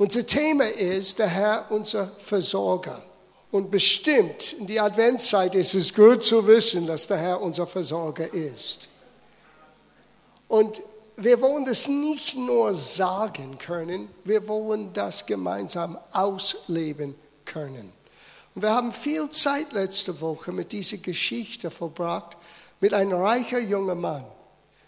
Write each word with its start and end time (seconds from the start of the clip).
Unser 0.00 0.26
Thema 0.26 0.64
ist 0.64 1.18
der 1.18 1.26
Herr, 1.26 1.66
unser 1.68 2.08
Versorger. 2.16 3.02
Und 3.50 3.70
bestimmt 3.70 4.54
in 4.54 4.66
die 4.66 4.80
Adventszeit 4.80 5.54
ist 5.54 5.74
es 5.74 5.92
gut 5.92 6.22
zu 6.22 6.46
wissen, 6.46 6.86
dass 6.86 7.06
der 7.06 7.18
Herr 7.18 7.42
unser 7.42 7.66
Versorger 7.66 8.32
ist. 8.32 8.88
Und 10.48 10.80
wir 11.18 11.42
wollen 11.42 11.66
das 11.66 11.86
nicht 11.86 12.34
nur 12.34 12.72
sagen 12.72 13.58
können, 13.58 14.08
wir 14.24 14.48
wollen 14.48 14.90
das 14.94 15.26
gemeinsam 15.26 15.98
ausleben 16.12 17.14
können. 17.44 17.92
Und 18.54 18.62
wir 18.62 18.70
haben 18.70 18.94
viel 18.94 19.28
Zeit 19.28 19.70
letzte 19.74 20.18
Woche 20.22 20.50
mit 20.50 20.72
dieser 20.72 20.96
Geschichte 20.96 21.70
verbracht, 21.70 22.38
mit 22.80 22.94
einem 22.94 23.12
reichen 23.12 23.68
jungen 23.68 24.00
Mann, 24.00 24.24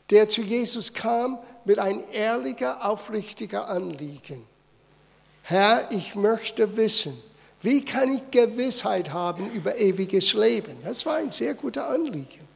der 0.08 0.26
zu 0.30 0.40
Jesus 0.40 0.94
kam 0.94 1.38
mit 1.66 1.78
einem 1.78 2.02
ehrlichen, 2.12 2.68
aufrichtigen 2.80 3.60
Anliegen. 3.60 4.50
Herr, 5.42 5.88
ich 5.90 6.14
möchte 6.14 6.76
wissen, 6.76 7.20
wie 7.62 7.84
kann 7.84 8.08
ich 8.08 8.30
Gewissheit 8.30 9.12
haben 9.12 9.50
über 9.52 9.76
ewiges 9.76 10.32
Leben? 10.34 10.76
Das 10.82 11.06
war 11.06 11.16
ein 11.16 11.30
sehr 11.30 11.54
guter 11.54 11.88
Anliegen. 11.88 12.48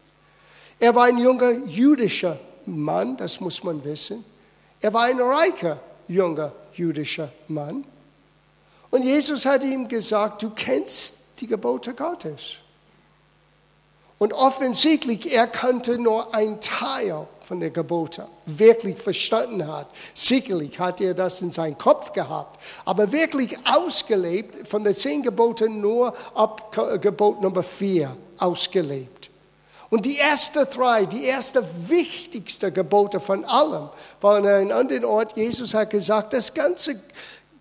Er 0.78 0.94
war 0.94 1.04
ein 1.04 1.18
junger 1.18 1.52
jüdischer 1.66 2.38
Mann, 2.66 3.16
das 3.16 3.40
muss 3.40 3.62
man 3.62 3.82
wissen. 3.84 4.24
Er 4.80 4.92
war 4.92 5.04
ein 5.04 5.20
reicher 5.20 5.80
junger 6.08 6.52
jüdischer 6.72 7.32
Mann. 7.48 7.84
Und 8.90 9.04
Jesus 9.04 9.46
hat 9.46 9.64
ihm 9.64 9.88
gesagt, 9.88 10.42
du 10.42 10.50
kennst 10.50 11.16
die 11.38 11.46
Gebote 11.46 11.94
Gottes. 11.94 12.56
Und 14.18 14.32
offensichtlich, 14.32 15.30
er 15.30 15.46
kannte 15.46 15.98
nur 15.98 16.34
ein 16.34 16.58
Teil 16.60 17.26
von 17.42 17.60
der 17.60 17.68
Gebote, 17.68 18.26
wirklich 18.46 18.96
verstanden 18.98 19.68
hat. 19.68 19.88
Sicherlich 20.14 20.78
hat 20.78 21.02
er 21.02 21.12
das 21.12 21.42
in 21.42 21.50
seinem 21.50 21.76
Kopf 21.76 22.12
gehabt, 22.12 22.58
aber 22.86 23.12
wirklich 23.12 23.58
ausgelebt, 23.64 24.66
von 24.66 24.84
den 24.84 24.94
zehn 24.94 25.22
Geboten 25.22 25.82
nur 25.82 26.14
ab 26.34 26.74
Gebot 27.00 27.42
Nummer 27.42 27.62
vier 27.62 28.16
ausgelebt. 28.38 29.30
Und 29.90 30.06
die 30.06 30.18
ersten 30.18 30.66
drei, 30.70 31.04
die 31.04 31.24
erste 31.24 31.64
wichtigste 31.86 32.72
Gebote 32.72 33.20
von 33.20 33.44
allem, 33.44 33.90
waren 34.20 34.46
an 34.46 34.72
anderen 34.72 35.04
Ort, 35.04 35.36
Jesus 35.36 35.74
hat 35.74 35.90
gesagt, 35.90 36.32
das 36.32 36.52
ganze 36.52 36.98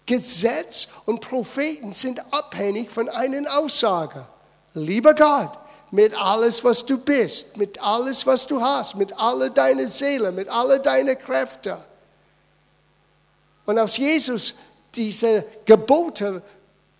Gesetz 0.05 0.87
und 1.05 1.21
Propheten 1.21 1.91
sind 1.91 2.21
abhängig 2.31 2.89
von 2.89 3.09
einer 3.09 3.59
Aussage. 3.59 4.25
Lieber 4.73 5.13
Gott, 5.13 5.51
mit 5.91 6.13
alles, 6.15 6.63
was 6.63 6.85
du 6.85 6.97
bist, 6.97 7.55
mit 7.57 7.81
alles, 7.81 8.25
was 8.25 8.45
du 8.47 8.61
hast, 8.61 8.95
mit 8.95 9.17
aller 9.17 9.49
deiner 9.49 9.87
Seele, 9.87 10.31
mit 10.31 10.49
aller 10.49 10.79
deiner 10.79 11.15
Kräfte. 11.15 11.77
Und 13.65 13.77
als 13.77 13.97
Jesus 13.97 14.53
diese 14.93 15.45
Gebote 15.65 16.41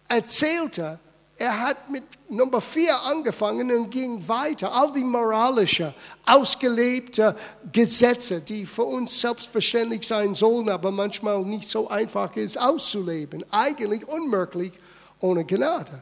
erzählte, 0.08 1.00
er 1.38 1.59
hat 1.59 1.89
mit 1.89 2.03
Nummer 2.30 2.61
vier 2.61 3.02
angefangen 3.02 3.69
und 3.69 3.89
ging 3.89 4.25
weiter. 4.28 4.73
All 4.73 4.91
die 4.94 5.03
moralische, 5.03 5.94
ausgelebte 6.25 7.36
Gesetze, 7.73 8.39
die 8.39 8.66
für 8.66 8.83
uns 8.83 9.19
selbstverständlich 9.19 10.08
sein 10.08 10.33
sollen, 10.33 10.69
aber 10.69 10.91
manchmal 10.91 11.44
nicht 11.44 11.69
so 11.69 11.89
einfach 11.89 12.33
ist 12.38 12.58
auszuleben. 12.59 13.44
Eigentlich 13.52 14.08
unmöglich 14.08 14.72
ohne 15.19 15.44
Gnade. 15.44 16.02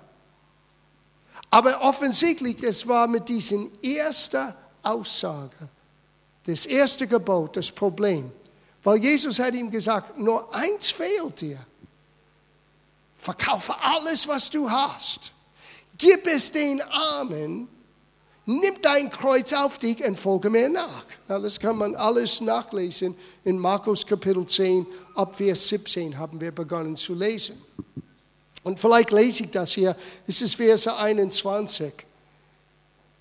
Aber 1.54 1.82
offensichtlich, 1.82 2.64
es 2.64 2.88
war 2.88 3.06
mit 3.06 3.30
diesen 3.30 3.70
ersten 3.84 4.56
Aussage, 4.82 5.70
das 6.48 6.66
erste 6.66 7.06
Gebot, 7.06 7.56
das 7.56 7.72
Problem. 7.72 8.32
Weil 8.82 8.98
Jesus 8.98 9.38
hat 9.38 9.54
ihm 9.54 9.70
gesagt, 9.70 10.18
nur 10.18 10.52
eins 10.52 10.90
fehlt 10.90 11.42
dir. 11.42 11.60
Verkaufe 13.18 13.76
alles, 13.80 14.28
was 14.28 14.50
du 14.50 14.68
hast. 14.68 15.32
Gib 15.96 16.26
es 16.26 16.52
den 16.52 16.82
Armen. 16.82 17.68
Nimm 18.48 18.82
dein 18.82 19.12
Kreuz 19.12 19.54
auf 19.54 19.78
dich 19.78 20.04
und 20.04 20.18
folge 20.18 20.50
mir 20.50 20.70
nach. 20.70 21.06
Na, 21.28 21.38
das 21.38 21.60
kann 21.60 21.78
man 21.78 21.96
alles 21.96 22.42
nachlesen. 22.42 23.16
In 23.44 23.60
Markus 23.60 24.04
Kapitel 24.04 24.44
10, 24.44 24.88
ab 25.14 25.36
Vers 25.36 25.68
17 25.68 26.18
haben 26.18 26.42
wir 26.42 26.52
begonnen 26.52 26.98
zu 26.98 27.14
lesen. 27.14 27.62
Und 28.64 28.80
vielleicht 28.80 29.12
lese 29.12 29.44
ich 29.44 29.52
das 29.52 29.74
hier. 29.74 29.96
Es 30.28 30.42
ist 30.42 30.56
Verse 30.56 30.96
21 30.96 31.94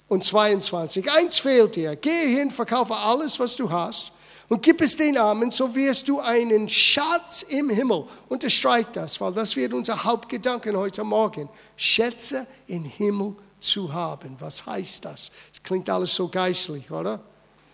und 0.08 0.22
22. 0.22 1.10
Eins 1.10 1.38
fehlt 1.38 1.76
dir. 1.76 1.96
Gehe 1.96 2.26
hin, 2.26 2.50
verkaufe 2.50 2.94
alles, 2.94 3.38
was 3.40 3.56
du 3.56 3.70
hast 3.70 4.12
und 4.52 4.62
gib 4.62 4.82
es 4.82 4.98
den 4.98 5.16
Armen, 5.16 5.50
so 5.50 5.74
wirst 5.74 6.06
du 6.08 6.20
einen 6.20 6.68
Schatz 6.68 7.40
im 7.42 7.70
Himmel. 7.70 8.04
Unterstreich 8.28 8.84
das, 8.92 9.18
weil 9.18 9.32
das 9.32 9.56
wird 9.56 9.72
unser 9.72 10.04
Hauptgedanke 10.04 10.76
heute 10.76 11.02
Morgen. 11.04 11.48
Schätze 11.74 12.46
im 12.66 12.84
Himmel 12.84 13.34
zu 13.58 13.90
haben. 13.90 14.36
Was 14.38 14.66
heißt 14.66 15.06
das? 15.06 15.30
Es 15.50 15.62
klingt 15.62 15.88
alles 15.88 16.14
so 16.14 16.28
geistlich, 16.28 16.90
oder? 16.90 17.20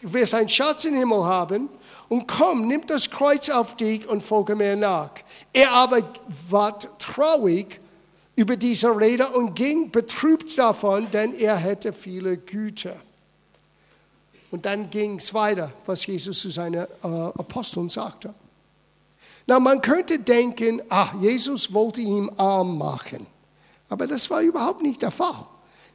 Du 0.01 0.13
wirst 0.13 0.35
einen 0.35 0.49
Schatz 0.49 0.85
im 0.85 0.95
Himmel 0.95 1.25
haben 1.25 1.69
und 2.09 2.29
komm, 2.29 2.69
nimm 2.69 2.87
das 2.87 3.11
Kreuz 3.11 3.51
auf 3.51 3.75
dich 3.75 4.09
und 4.09 4.23
folge 4.23 4.55
mir 4.55 4.77
nach. 4.77 5.11
Er 5.53 5.73
aber 5.73 6.03
ward 6.51 6.91
traurig 6.99 7.81
über 8.37 8.57
diese 8.57 8.89
Rede 8.89 9.29
und 9.31 9.55
ging 9.55 9.91
betrübt 9.91 10.57
davon, 10.59 11.11
denn 11.11 11.35
er 11.35 11.57
hätte 11.57 11.93
viele 11.93 12.37
Güter. 12.37 12.97
Und 14.51 14.65
dann 14.65 14.91
ging 14.91 15.19
es 15.19 15.35
weiter, 15.35 15.73
was 15.85 16.07
Jesus 16.07 16.41
zu 16.41 16.51
seinen 16.51 16.75
äh, 16.75 16.87
Aposteln 17.03 17.89
sagte. 17.89 18.33
Na, 19.47 19.59
man 19.59 19.81
könnte 19.81 20.19
denken, 20.19 20.83
ach, 20.89 21.15
Jesus 21.21 21.73
wollte 21.73 22.01
ihn 22.01 22.31
arm 22.37 22.79
machen. 22.79 23.27
Aber 23.89 24.07
das 24.07 24.31
war 24.31 24.41
überhaupt 24.41 24.83
nicht 24.83 25.03
der 25.03 25.11
Fall. 25.11 25.47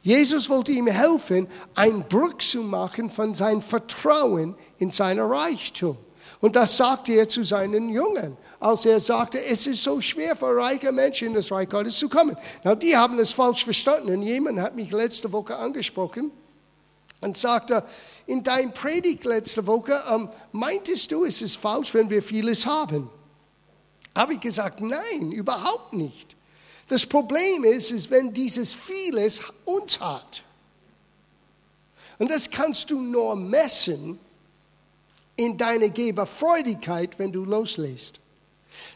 Jesus 0.02 0.50
wollte 0.50 0.72
ihm 0.72 0.86
helfen, 0.86 1.46
einen 1.74 2.02
Bruch 2.02 2.38
zu 2.38 2.62
machen 2.62 3.08
von 3.08 3.32
seinem 3.32 3.62
Vertrauen 3.62 4.54
in 4.78 4.90
sein 4.90 5.18
Reichtum. 5.18 5.96
Und 6.40 6.56
das 6.56 6.76
sagte 6.76 7.14
er 7.14 7.28
zu 7.28 7.42
seinen 7.42 7.88
Jungen, 7.88 8.36
als 8.64 8.86
er 8.86 8.98
sagte, 8.98 9.44
es 9.44 9.66
ist 9.66 9.82
so 9.82 10.00
schwer 10.00 10.34
für 10.34 10.56
reiche 10.56 10.90
Menschen 10.90 11.28
in 11.28 11.34
das 11.34 11.52
Reich 11.52 11.68
Gottes 11.68 11.98
zu 11.98 12.08
kommen. 12.08 12.34
Na, 12.62 12.74
die 12.74 12.96
haben 12.96 13.18
es 13.18 13.34
falsch 13.34 13.62
verstanden. 13.62 14.14
Und 14.14 14.22
jemand 14.22 14.58
hat 14.58 14.74
mich 14.74 14.90
letzte 14.90 15.30
Woche 15.32 15.54
angesprochen 15.54 16.30
und 17.20 17.36
sagte, 17.36 17.84
in 18.26 18.42
deinem 18.42 18.72
Predigt 18.72 19.26
letzte 19.26 19.66
Woche, 19.66 20.02
ähm, 20.10 20.30
meintest 20.52 21.12
du, 21.12 21.26
es 21.26 21.42
ist 21.42 21.58
falsch, 21.58 21.92
wenn 21.92 22.08
wir 22.08 22.22
vieles 22.22 22.64
haben? 22.64 23.10
Habe 24.16 24.32
ich 24.32 24.40
gesagt, 24.40 24.80
nein, 24.80 25.30
überhaupt 25.30 25.92
nicht. 25.92 26.34
Das 26.88 27.04
Problem 27.04 27.64
ist, 27.64 27.90
ist, 27.90 28.10
wenn 28.10 28.32
dieses 28.32 28.72
vieles 28.72 29.42
uns 29.66 30.00
hat. 30.00 30.42
Und 32.18 32.30
das 32.30 32.48
kannst 32.48 32.90
du 32.90 32.98
nur 32.98 33.36
messen, 33.36 34.18
in 35.36 35.58
deine 35.58 35.90
Geberfreudigkeit, 35.90 37.18
wenn 37.18 37.30
du 37.30 37.44
loslässt. 37.44 38.20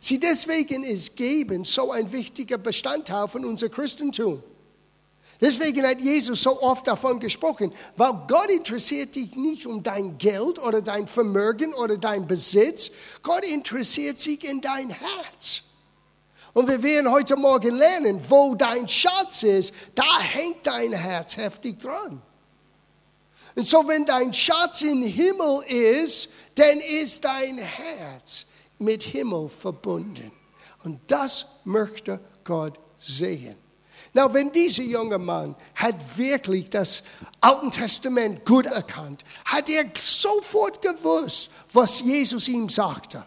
Sie 0.01 0.19
deswegen 0.19 0.85
ist 0.85 1.17
Geben 1.17 1.65
so 1.65 1.93
ein 1.93 2.11
wichtiger 2.13 2.59
Bestandteil 2.59 3.29
von 3.29 3.45
unser 3.45 3.69
Christentum. 3.69 4.43
Deswegen 5.41 5.87
hat 5.87 6.01
Jesus 6.01 6.43
so 6.43 6.61
oft 6.61 6.87
davon 6.87 7.21
gesprochen, 7.21 7.73
weil 7.97 8.13
Gott 8.27 8.51
interessiert 8.51 9.15
dich 9.15 9.37
nicht 9.37 9.67
um 9.67 9.83
dein 9.83 10.19
Geld 10.19 10.59
oder 10.59 10.83
dein 10.83 11.07
Vermögen 11.07 11.73
oder 11.75 11.97
dein 11.97 12.27
Besitz. 12.27 12.91
Gott 13.23 13.45
interessiert 13.45 14.19
sich 14.19 14.43
in 14.43 14.61
dein 14.61 14.91
Herz. 14.91 15.63
Und 16.55 16.67
wir 16.67 16.83
werden 16.83 17.11
heute 17.11 17.37
Morgen 17.37 17.77
lernen, 17.77 18.21
wo 18.29 18.57
dein 18.57 18.89
Schatz 18.89 19.45
ist, 19.45 19.73
da 19.95 20.21
hängt 20.21 20.67
dein 20.67 20.93
Herz 20.93 21.37
heftig 21.37 21.79
dran. 21.79 22.21
Und 23.55 23.67
so, 23.67 23.87
wenn 23.87 24.07
dein 24.07 24.33
Schatz 24.33 24.83
im 24.83 25.03
Himmel 25.03 25.63
ist, 25.69 26.29
dann 26.57 26.81
ist 26.81 27.25
dein 27.25 27.59
Herz 27.59 28.45
mit 28.79 29.03
Himmel 29.03 29.49
verbunden. 29.49 30.31
Und 30.85 31.01
das 31.07 31.47
möchte 31.65 32.21
Gott 32.45 32.79
sehen. 32.99 33.57
Na, 34.15 34.33
wenn 34.33 34.51
dieser 34.51 34.83
junge 34.83 35.19
Mann 35.19 35.55
hat 35.75 36.17
wirklich 36.17 36.71
das 36.71 37.03
Alte 37.41 37.71
Testament 37.71 38.45
gut 38.45 38.67
erkannt, 38.67 39.25
hat 39.45 39.69
er 39.69 39.85
sofort 39.97 40.81
gewusst, 40.81 41.51
was 41.73 42.01
Jesus 42.01 42.49
ihm 42.49 42.69
sagte. 42.69 43.25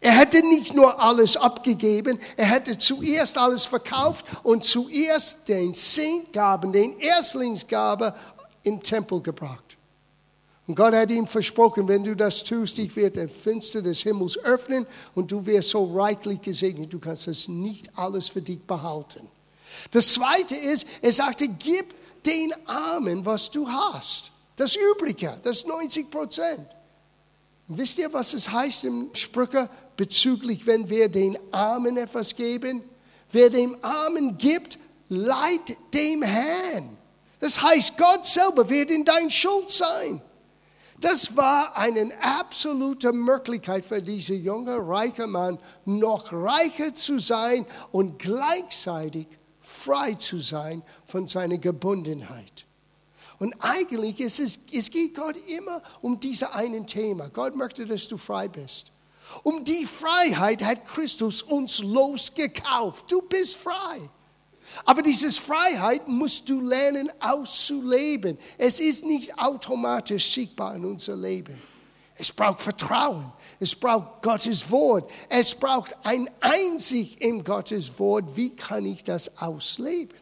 Er 0.00 0.12
hätte 0.12 0.44
nicht 0.46 0.74
nur 0.74 1.00
alles 1.00 1.36
abgegeben, 1.36 2.18
er 2.36 2.46
hätte 2.46 2.76
zuerst 2.76 3.38
alles 3.38 3.66
verkauft 3.66 4.26
und 4.42 4.64
zuerst 4.64 5.48
den 5.48 5.74
Zehntgaben, 5.74 6.72
den 6.72 6.98
Erstlingsgabe 6.98 8.14
im 8.64 8.82
Tempel 8.82 9.20
gebracht. 9.20 9.71
Und 10.66 10.76
Gott 10.76 10.94
hat 10.94 11.10
ihm 11.10 11.26
versprochen, 11.26 11.88
wenn 11.88 12.04
du 12.04 12.14
das 12.14 12.44
tust, 12.44 12.78
ich 12.78 12.94
werde 12.94 13.26
das 13.26 13.36
Fenster 13.36 13.82
des 13.82 14.00
Himmels 14.00 14.38
öffnen 14.38 14.86
und 15.14 15.32
du 15.32 15.44
wirst 15.44 15.70
so 15.70 15.84
reichlich 15.96 16.40
gesegnet, 16.40 16.92
du 16.92 17.00
kannst 17.00 17.26
das 17.26 17.48
nicht 17.48 17.90
alles 17.98 18.28
für 18.28 18.42
dich 18.42 18.60
behalten. 18.60 19.28
Das 19.90 20.12
zweite 20.12 20.54
ist, 20.54 20.86
er 21.00 21.12
sagte, 21.12 21.48
gib 21.48 21.94
den 22.24 22.54
Armen, 22.66 23.26
was 23.26 23.50
du 23.50 23.68
hast. 23.68 24.30
Das 24.54 24.76
Übrige, 24.76 25.40
das 25.42 25.66
90 25.66 26.10
Prozent. 26.10 26.66
Wisst 27.66 27.98
ihr, 27.98 28.12
was 28.12 28.34
es 28.34 28.50
heißt 28.50 28.84
im 28.84 29.10
Sprüche 29.14 29.68
bezüglich, 29.96 30.66
wenn 30.66 30.88
wir 30.88 31.08
den 31.08 31.38
Armen 31.52 31.96
etwas 31.96 32.36
geben? 32.36 32.82
Wer 33.30 33.50
dem 33.50 33.76
Armen 33.82 34.36
gibt, 34.36 34.78
leiht 35.08 35.76
dem 35.94 36.22
Herrn. 36.22 36.96
Das 37.40 37.60
heißt, 37.60 37.96
Gott 37.96 38.24
selber 38.26 38.68
wird 38.68 38.90
in 38.90 39.04
dein 39.04 39.30
Schuld 39.30 39.70
sein. 39.70 40.20
Das 41.02 41.36
war 41.36 41.76
eine 41.76 42.12
absolute 42.22 43.12
Möglichkeit 43.12 43.84
für 43.84 44.00
diesen 44.00 44.40
jungen, 44.40 44.78
reichen 44.78 45.32
Mann, 45.32 45.58
noch 45.84 46.32
reicher 46.32 46.94
zu 46.94 47.18
sein 47.18 47.66
und 47.90 48.20
gleichzeitig 48.20 49.26
frei 49.60 50.14
zu 50.14 50.38
sein 50.38 50.84
von 51.04 51.26
seiner 51.26 51.58
Gebundenheit. 51.58 52.66
Und 53.40 53.52
eigentlich 53.58 54.20
ist 54.20 54.38
es, 54.38 54.60
es 54.72 54.90
geht 54.92 55.16
Gott 55.16 55.36
immer 55.48 55.82
um 56.02 56.20
dieses 56.20 56.44
einen 56.44 56.86
Thema. 56.86 57.28
Gott 57.30 57.56
möchte, 57.56 57.84
dass 57.84 58.06
du 58.06 58.16
frei 58.16 58.46
bist. 58.46 58.92
Um 59.42 59.64
die 59.64 59.84
Freiheit 59.86 60.62
hat 60.62 60.86
Christus 60.86 61.42
uns 61.42 61.80
losgekauft. 61.80 63.10
Du 63.10 63.22
bist 63.22 63.56
frei. 63.56 64.08
Aber 64.84 65.02
diese 65.02 65.30
Freiheit 65.30 66.08
musst 66.08 66.48
du 66.48 66.60
lernen 66.60 67.10
auszuleben. 67.20 68.38
Es 68.58 68.80
ist 68.80 69.04
nicht 69.04 69.38
automatisch 69.38 70.32
sichtbar 70.32 70.74
in 70.74 70.84
unser 70.84 71.16
Leben. 71.16 71.60
Es 72.16 72.30
braucht 72.30 72.60
Vertrauen. 72.60 73.32
Es 73.58 73.74
braucht 73.74 74.22
Gottes 74.22 74.70
Wort. 74.70 75.10
Es 75.28 75.54
braucht 75.54 75.96
ein 76.04 76.28
Einzig 76.40 77.20
in 77.20 77.42
Gottes 77.42 77.98
Wort. 77.98 78.36
Wie 78.36 78.50
kann 78.50 78.86
ich 78.86 79.02
das 79.02 79.38
ausleben? 79.38 80.18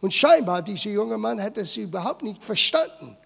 Und 0.00 0.14
scheinbar, 0.14 0.62
dieser 0.62 0.90
junge 0.90 1.18
Mann 1.18 1.42
hat 1.42 1.56
das 1.56 1.76
überhaupt 1.76 2.22
nicht 2.22 2.42
verstanden. 2.42 3.16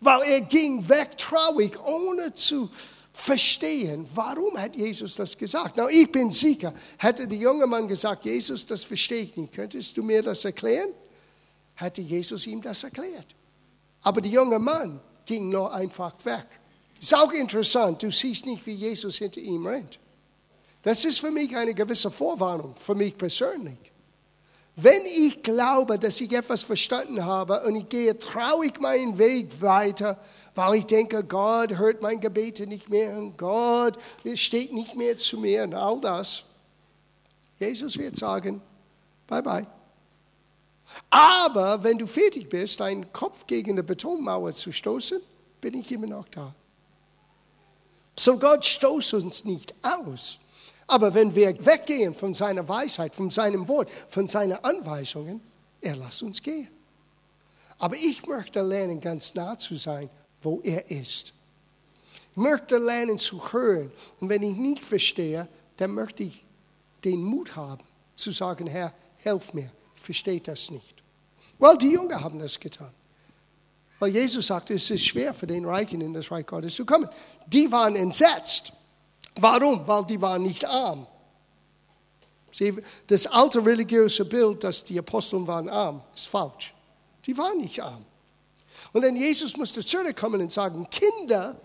Weil 0.00 0.22
er 0.22 0.40
ging 0.42 0.88
weg 0.88 1.16
traurig, 1.16 1.78
ohne 1.84 2.34
zu 2.34 2.70
verstehen, 3.16 4.06
warum 4.14 4.58
hat 4.58 4.76
Jesus 4.76 5.16
das 5.16 5.36
gesagt. 5.36 5.76
Na, 5.76 5.88
ich 5.88 6.12
bin 6.12 6.30
sicher, 6.30 6.74
hätte 6.98 7.26
der 7.26 7.38
junge 7.38 7.66
Mann 7.66 7.88
gesagt, 7.88 8.26
Jesus, 8.26 8.66
das 8.66 8.84
verstehe 8.84 9.22
ich 9.22 9.36
nicht, 9.36 9.54
könntest 9.54 9.96
du 9.96 10.02
mir 10.02 10.22
das 10.22 10.44
erklären? 10.44 10.90
Hätte 11.74 12.02
Jesus 12.02 12.46
ihm 12.46 12.60
das 12.60 12.84
erklärt. 12.84 13.34
Aber 14.02 14.20
der 14.20 14.30
junge 14.30 14.58
Mann 14.58 15.00
ging 15.24 15.48
nur 15.48 15.72
einfach 15.72 16.14
weg. 16.24 16.46
Ist 17.00 17.14
auch 17.14 17.32
interessant, 17.32 18.02
du 18.02 18.10
siehst 18.10 18.44
nicht, 18.44 18.64
wie 18.66 18.74
Jesus 18.74 19.16
hinter 19.16 19.40
ihm 19.40 19.66
rennt. 19.66 19.98
Das 20.82 21.04
ist 21.04 21.18
für 21.18 21.30
mich 21.30 21.56
eine 21.56 21.74
gewisse 21.74 22.10
Vorwarnung, 22.10 22.74
für 22.76 22.94
mich 22.94 23.16
persönlich. 23.16 23.78
Wenn 24.76 25.02
ich 25.06 25.42
glaube, 25.42 25.98
dass 25.98 26.20
ich 26.20 26.30
etwas 26.32 26.62
verstanden 26.62 27.24
habe 27.24 27.62
und 27.62 27.76
ich 27.76 27.88
gehe 27.88 28.16
traurig 28.18 28.78
meinen 28.78 29.16
Weg 29.16 29.62
weiter, 29.62 30.18
weil 30.56 30.76
ich 30.76 30.86
denke, 30.86 31.22
Gott 31.22 31.76
hört 31.76 32.00
mein 32.00 32.18
Gebete 32.18 32.66
nicht 32.66 32.88
mehr 32.88 33.16
und 33.18 33.36
Gott 33.36 33.98
steht 34.34 34.72
nicht 34.72 34.96
mehr 34.96 35.16
zu 35.18 35.36
mir 35.36 35.64
und 35.64 35.74
all 35.74 36.00
das. 36.00 36.44
Jesus 37.58 37.98
wird 37.98 38.16
sagen, 38.16 38.62
bye 39.26 39.42
bye. 39.42 39.66
Aber 41.10 41.84
wenn 41.84 41.98
du 41.98 42.06
fertig 42.06 42.48
bist, 42.48 42.80
deinen 42.80 43.12
Kopf 43.12 43.46
gegen 43.46 43.76
die 43.76 43.82
Betonmauer 43.82 44.50
zu 44.52 44.72
stoßen, 44.72 45.20
bin 45.60 45.74
ich 45.74 45.92
immer 45.92 46.06
noch 46.06 46.26
da. 46.28 46.54
So 48.18 48.38
Gott 48.38 48.64
stoßt 48.64 49.12
uns 49.14 49.44
nicht 49.44 49.74
aus. 49.82 50.40
Aber 50.86 51.12
wenn 51.12 51.34
wir 51.34 51.54
weggehen 51.66 52.14
von 52.14 52.32
seiner 52.32 52.66
Weisheit, 52.66 53.14
von 53.14 53.30
seinem 53.30 53.68
Wort, 53.68 53.90
von 54.08 54.26
seinen 54.26 54.56
Anweisungen, 54.64 55.42
er 55.82 55.96
lässt 55.96 56.22
uns 56.22 56.40
gehen. 56.40 56.68
Aber 57.78 57.96
ich 57.96 58.26
möchte 58.26 58.62
lernen, 58.62 59.02
ganz 59.02 59.34
nah 59.34 59.58
zu 59.58 59.74
sein 59.74 60.08
wo 60.46 60.60
er 60.62 60.88
ist. 60.90 61.34
Ich 62.30 62.36
möchte 62.36 62.78
lernen 62.78 63.18
zu 63.18 63.52
hören. 63.52 63.90
Und 64.20 64.28
wenn 64.28 64.44
ich 64.44 64.56
nicht 64.56 64.84
verstehe, 64.84 65.48
dann 65.76 65.90
möchte 65.90 66.22
ich 66.22 66.44
den 67.04 67.20
Mut 67.22 67.56
haben, 67.56 67.82
zu 68.14 68.30
sagen, 68.30 68.68
Herr, 68.68 68.94
helf 69.16 69.52
mir, 69.52 69.72
ich 69.96 70.02
verstehe 70.02 70.40
das 70.40 70.70
nicht. 70.70 71.02
Weil 71.58 71.76
die 71.76 71.90
Jünger 71.90 72.22
haben 72.22 72.38
das 72.38 72.60
getan. 72.60 72.92
Weil 73.98 74.10
Jesus 74.10 74.46
sagte, 74.46 74.74
es 74.74 74.88
ist 74.88 75.04
schwer 75.04 75.34
für 75.34 75.48
den 75.48 75.64
Reichen 75.64 76.00
in 76.00 76.12
das 76.12 76.30
Reich 76.30 76.46
Gottes 76.46 76.76
zu 76.76 76.86
kommen. 76.86 77.08
Die 77.46 77.70
waren 77.72 77.96
entsetzt. 77.96 78.72
Warum? 79.34 79.86
Weil 79.86 80.04
die 80.04 80.20
waren 80.20 80.42
nicht 80.42 80.64
arm. 80.64 81.08
Sie, 82.52 82.72
das 83.08 83.26
alte 83.26 83.64
religiöse 83.66 84.24
Bild, 84.24 84.62
dass 84.62 84.84
die 84.84 84.98
Aposteln 84.98 85.46
waren 85.46 85.68
arm, 85.68 86.02
ist 86.14 86.28
falsch. 86.28 86.72
Die 87.24 87.36
waren 87.36 87.58
nicht 87.58 87.80
arm. 87.82 88.04
Und 88.96 89.02
dann 89.02 89.14
Jesus 89.14 89.58
musste 89.58 89.84
zurückkommen 89.84 90.40
und 90.40 90.50
sagen, 90.50 90.88
Kinder, 90.88 91.60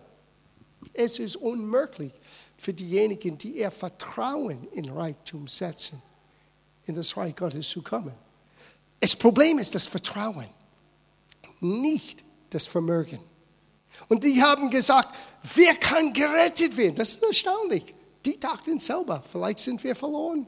es 0.92 1.18
ist 1.18 1.38
unmöglich 1.38 2.12
für 2.58 2.74
diejenigen, 2.74 3.38
die 3.38 3.60
ihr 3.60 3.72
Vertrauen 3.72 4.68
in 4.74 4.90
Reichtum 4.90 5.48
setzen, 5.48 6.02
in 6.88 6.96
das 6.96 7.16
Reich 7.16 7.34
Gottes 7.34 7.70
zu 7.70 7.82
kommen. 7.82 8.12
Das 9.00 9.16
Problem 9.16 9.60
ist 9.60 9.74
das 9.74 9.88
Vertrauen, 9.88 10.50
nicht 11.62 12.22
das 12.50 12.68
Vermögen. 12.68 13.22
Und 14.10 14.26
die 14.26 14.44
haben 14.44 14.70
gesagt, 14.70 15.16
wer 15.56 15.74
kann 15.76 16.12
gerettet 16.12 16.76
werden? 16.76 16.98
Das 16.98 17.14
ist 17.14 17.24
erstaunlich. 17.24 17.96
Die 18.26 18.38
dachten 18.38 18.78
selber, 18.78 19.24
vielleicht 19.26 19.60
sind 19.60 19.82
wir 19.86 19.96
verloren. 19.96 20.46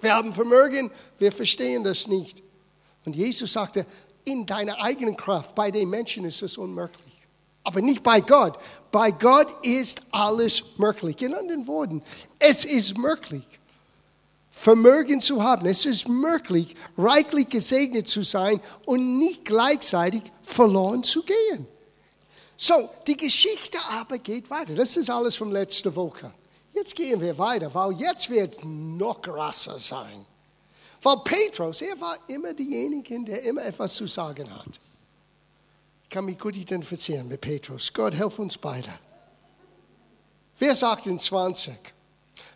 Wir 0.00 0.16
haben 0.16 0.32
Vermögen, 0.32 0.90
wir 1.20 1.30
verstehen 1.30 1.84
das 1.84 2.08
nicht. 2.08 2.42
Und 3.04 3.14
Jesus 3.14 3.52
sagte, 3.52 3.86
in 4.26 4.44
deiner 4.44 4.82
eigenen 4.82 5.16
Kraft. 5.16 5.54
Bei 5.54 5.70
den 5.70 5.88
Menschen 5.88 6.26
ist 6.26 6.42
es 6.42 6.58
unmöglich. 6.58 7.00
Aber 7.64 7.80
nicht 7.80 8.02
bei 8.02 8.20
Gott. 8.20 8.58
Bei 8.92 9.10
Gott 9.10 9.56
ist 9.64 10.02
alles 10.10 10.62
möglich. 10.76 11.20
In 11.22 11.34
anderen 11.34 11.66
Worten, 11.66 12.02
es 12.38 12.64
ist 12.64 12.98
möglich, 12.98 13.44
Vermögen 14.50 15.20
zu 15.20 15.42
haben. 15.42 15.66
Es 15.66 15.84
ist 15.84 16.08
möglich, 16.08 16.74
reichlich 16.96 17.48
gesegnet 17.48 18.08
zu 18.08 18.22
sein 18.22 18.60
und 18.84 19.18
nicht 19.18 19.44
gleichzeitig 19.44 20.22
verloren 20.42 21.02
zu 21.02 21.22
gehen. 21.22 21.66
So, 22.56 22.88
die 23.06 23.16
Geschichte 23.16 23.78
aber 23.90 24.18
geht 24.18 24.48
weiter. 24.48 24.74
Das 24.74 24.96
ist 24.96 25.10
alles 25.10 25.36
von 25.36 25.50
letzter 25.50 25.94
Woche. 25.94 26.32
Jetzt 26.72 26.94
gehen 26.94 27.20
wir 27.20 27.36
weiter, 27.38 27.72
weil 27.74 27.92
jetzt 27.92 28.30
wird 28.30 28.52
es 28.52 28.58
noch 28.62 29.20
krasser 29.20 29.78
sein. 29.78 30.24
Weil 31.06 31.18
Petrus, 31.18 31.82
er 31.82 32.00
war 32.00 32.18
immer 32.26 32.52
derjenige, 32.52 33.22
der 33.22 33.40
immer 33.44 33.64
etwas 33.64 33.94
zu 33.94 34.08
sagen 34.08 34.52
hat. 34.52 34.80
Ich 36.02 36.08
kann 36.08 36.24
mich 36.24 36.36
gut 36.36 36.56
identifizieren 36.56 37.28
mit 37.28 37.40
Petrus. 37.40 37.92
Gott, 37.92 38.12
helf 38.12 38.36
uns 38.40 38.58
beide. 38.58 38.92
Vers 40.54 40.82
28. 40.82 41.76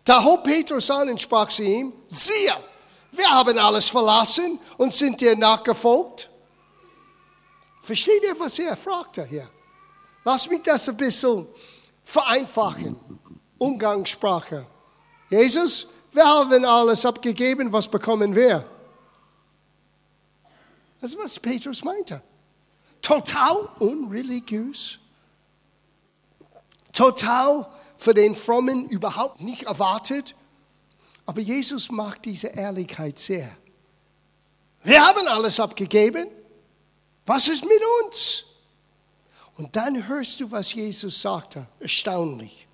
Da 0.02 0.25
hob 0.25 0.43
Petrus 0.43 0.91
an 0.91 1.11
und 1.11 1.20
sprach 1.20 1.47
zu 1.47 1.62
ihm, 1.62 1.93
siehe, 2.08 2.57
wir 3.12 3.30
haben 3.30 3.57
alles 3.57 3.88
verlassen 3.88 4.59
und 4.78 4.92
sind 4.92 5.21
dir 5.21 5.37
nachgefolgt. 5.37 6.28
Versteht 7.83 8.25
ihr, 8.25 8.37
was 8.37 8.59
er 8.59 8.76
fragte 8.76 9.26
hier? 9.26 9.49
Lass 10.25 10.50
mich 10.50 10.62
das 10.62 10.88
ein 10.88 10.97
bisschen 10.97 11.47
vereinfachen. 12.02 12.99
Umgangssprache. 13.59 14.66
Jesus, 15.28 15.87
wir 16.12 16.25
haben 16.25 16.64
alles 16.64 17.07
abgegeben, 17.07 17.73
was 17.73 17.88
bekommen 17.88 18.35
wir? 18.35 18.64
Das 21.00 21.12
ist, 21.12 21.19
was 21.19 21.38
Petrus 21.38 21.83
meinte. 21.85 22.23
Total 23.00 23.69
unreligiös. 23.79 24.99
Total 26.93 27.67
für 27.97 28.14
den 28.14 28.35
Frommen 28.35 28.88
überhaupt 28.88 29.40
nicht 29.40 29.62
erwartet. 29.64 30.35
Aber 31.26 31.40
Jesus 31.40 31.90
mag 31.90 32.23
diese 32.23 32.49
Ehrlichkeit 32.49 33.19
sehr. 33.19 33.50
Wir 34.83 35.07
haben 35.07 35.29
alles 35.29 35.61
abgegeben. 35.61 36.29
Was 37.26 37.49
ist 37.49 37.62
mit 37.64 37.81
uns? 38.02 38.45
Und 39.57 39.76
dann 39.76 40.09
hörst 40.09 40.40
du, 40.40 40.50
was 40.50 40.73
Jesus 40.75 41.21
sagte. 41.21 41.67
Erstaunlich. 41.79 42.67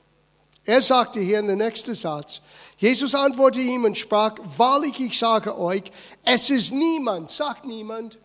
Er 0.65 0.83
sagte 0.83 1.21
hier 1.21 1.41
in 1.41 1.47
der 1.47 1.57
nächsten 1.57 1.95
Satz, 1.95 2.41
Jesus 2.79 3.15
antwortete 3.15 3.65
ihm 3.65 3.85
und 3.85 3.97
sprach, 3.97 4.35
wahrlich, 4.57 5.01
ich 5.01 5.19
sage 5.19 5.59
euch, 5.59 5.85
es 6.25 6.51
ist 6.51 6.73
niemand, 6.73 7.31
sagt 7.31 7.65
niemand. 7.65 8.19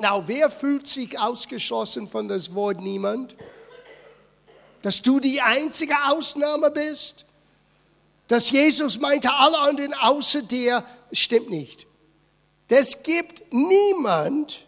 Na, 0.00 0.26
wer 0.28 0.50
fühlt 0.50 0.86
sich 0.86 1.18
ausgeschlossen 1.18 2.06
von 2.06 2.28
das 2.28 2.54
Wort 2.54 2.80
niemand? 2.80 3.34
Dass 4.82 5.02
du 5.02 5.18
die 5.18 5.40
einzige 5.40 5.94
Ausnahme 6.08 6.70
bist? 6.70 7.24
Dass 8.28 8.50
Jesus 8.50 9.00
meinte, 9.00 9.32
alle 9.32 9.58
anderen 9.58 9.94
außer 9.94 10.42
dir, 10.42 10.84
stimmt 11.12 11.50
nicht. 11.50 11.86
Es 12.68 13.02
gibt 13.02 13.52
niemand, 13.52 14.65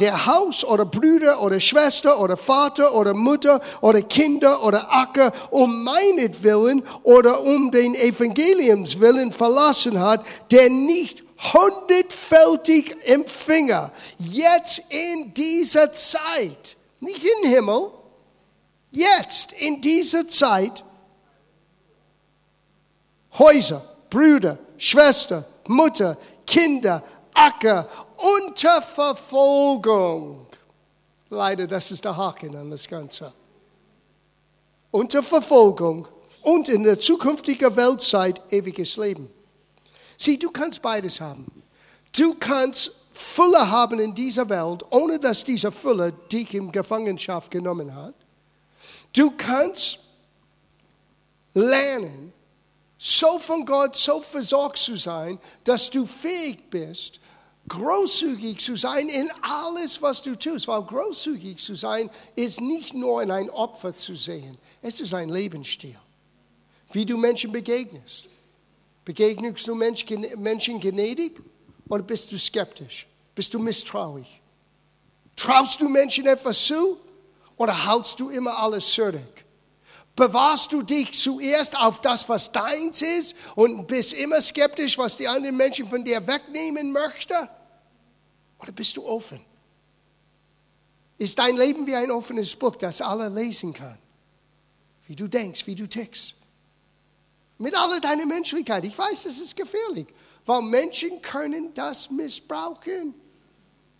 der 0.00 0.26
Haus 0.26 0.64
oder 0.64 0.84
Brüder 0.84 1.42
oder 1.42 1.60
Schwester 1.60 2.20
oder 2.20 2.36
Vater 2.36 2.94
oder 2.94 3.14
Mutter 3.14 3.60
oder 3.80 4.02
Kinder 4.02 4.62
oder 4.64 4.92
Acker 4.92 5.32
um 5.50 5.84
meinetwillen 5.84 6.82
oder 7.02 7.42
um 7.42 7.70
den 7.70 7.94
Evangeliumswillen 7.94 9.32
verlassen 9.32 10.00
hat, 10.00 10.24
der 10.50 10.70
nicht 10.70 11.22
hundertfältig 11.52 12.96
empfänger, 13.04 13.92
jetzt 14.18 14.82
in 14.88 15.32
dieser 15.34 15.92
Zeit, 15.92 16.76
nicht 17.00 17.24
im 17.24 17.50
Himmel, 17.50 17.90
Jetzt, 18.90 19.52
in 19.52 19.80
dieser 19.80 20.26
Zeit, 20.28 20.82
Häuser, 23.38 23.84
Brüder, 24.10 24.58
Schwester, 24.78 25.44
Mutter, 25.66 26.16
Kinder, 26.46 27.02
Acker 27.38 27.88
unter 28.16 28.82
Verfolgung. 28.82 30.46
Leider, 31.30 31.66
das 31.66 31.90
ist 31.90 32.04
der 32.04 32.16
Haken 32.16 32.56
an 32.56 32.70
das 32.70 32.88
Ganze. 32.88 33.32
Unter 34.90 35.22
Verfolgung 35.22 36.08
und 36.42 36.68
in 36.68 36.82
der 36.82 36.98
zukünftigen 36.98 37.76
Weltzeit 37.76 38.40
ewiges 38.52 38.96
Leben. 38.96 39.30
Sieh, 40.16 40.38
du 40.38 40.50
kannst 40.50 40.82
beides 40.82 41.20
haben. 41.20 41.46
Du 42.12 42.34
kannst 42.34 42.92
Fülle 43.12 43.70
haben 43.70 43.98
in 43.98 44.14
dieser 44.14 44.48
Welt, 44.48 44.84
ohne 44.90 45.18
dass 45.18 45.44
diese 45.44 45.72
Fülle 45.72 46.12
dich 46.32 46.54
in 46.54 46.72
Gefangenschaft 46.72 47.50
genommen 47.50 47.94
hat. 47.94 48.14
Du 49.14 49.32
kannst 49.36 49.98
lernen, 51.52 52.32
so 52.96 53.38
von 53.38 53.64
Gott 53.64 53.96
so 53.96 54.20
versorgt 54.20 54.78
zu 54.78 54.96
sein, 54.96 55.38
dass 55.64 55.90
du 55.90 56.04
fähig 56.04 56.70
bist, 56.70 57.20
großzügig 57.68 58.58
zu 58.58 58.76
sein 58.76 59.08
in 59.08 59.30
alles, 59.42 60.00
was 60.02 60.22
du 60.22 60.36
tust. 60.36 60.68
Weil 60.68 60.82
großzügig 60.82 61.58
zu 61.58 61.74
sein 61.74 62.10
ist 62.34 62.60
nicht 62.60 62.94
nur 62.94 63.22
in 63.22 63.30
ein 63.30 63.50
Opfer 63.50 63.94
zu 63.94 64.14
sehen, 64.14 64.58
es 64.82 65.00
ist 65.00 65.14
ein 65.14 65.28
Lebensstil. 65.28 65.98
Wie 66.92 67.04
du 67.04 67.16
Menschen 67.16 67.52
begegnest. 67.52 68.26
Begegnest 69.04 69.66
du 69.66 69.74
Menschen 69.74 70.80
gnädig 70.80 71.40
oder 71.88 72.02
bist 72.02 72.30
du 72.32 72.38
skeptisch? 72.38 73.06
Bist 73.34 73.54
du 73.54 73.58
misstrauisch? 73.58 74.40
Traust 75.36 75.80
du 75.80 75.88
Menschen 75.88 76.26
etwas 76.26 76.66
zu 76.66 76.98
oder 77.56 77.88
hältst 77.88 78.18
du 78.20 78.30
immer 78.30 78.56
alles 78.58 78.92
zurück? 78.92 79.44
Bewahrst 80.16 80.72
du 80.72 80.82
dich 80.82 81.12
zuerst 81.12 81.76
auf 81.76 82.00
das, 82.00 82.28
was 82.28 82.50
deins 82.50 83.02
ist 83.02 83.36
und 83.54 83.86
bist 83.86 84.14
immer 84.14 84.40
skeptisch, 84.40 84.98
was 84.98 85.16
die 85.16 85.28
anderen 85.28 85.56
Menschen 85.56 85.86
von 85.88 86.04
dir 86.04 86.26
wegnehmen 86.26 86.90
möchten? 86.90 87.48
Oder 88.58 88.72
bist 88.72 88.96
du 88.96 89.06
offen? 89.06 89.40
Ist 91.16 91.38
dein 91.38 91.56
Leben 91.56 91.86
wie 91.86 91.96
ein 91.96 92.10
offenes 92.10 92.54
Buch, 92.54 92.76
das 92.76 93.00
alle 93.00 93.28
lesen 93.28 93.72
kann? 93.72 93.98
Wie 95.06 95.16
du 95.16 95.26
denkst, 95.26 95.66
wie 95.66 95.74
du 95.74 95.88
tickst. 95.88 96.34
Mit 97.58 97.74
aller 97.74 98.00
deiner 98.00 98.26
Menschlichkeit. 98.26 98.84
Ich 98.84 98.96
weiß, 98.96 99.24
das 99.24 99.38
ist 99.38 99.56
gefährlich, 99.56 100.06
weil 100.46 100.62
Menschen 100.62 101.20
können 101.20 101.74
das 101.74 102.10
missbrauchen. 102.10 103.14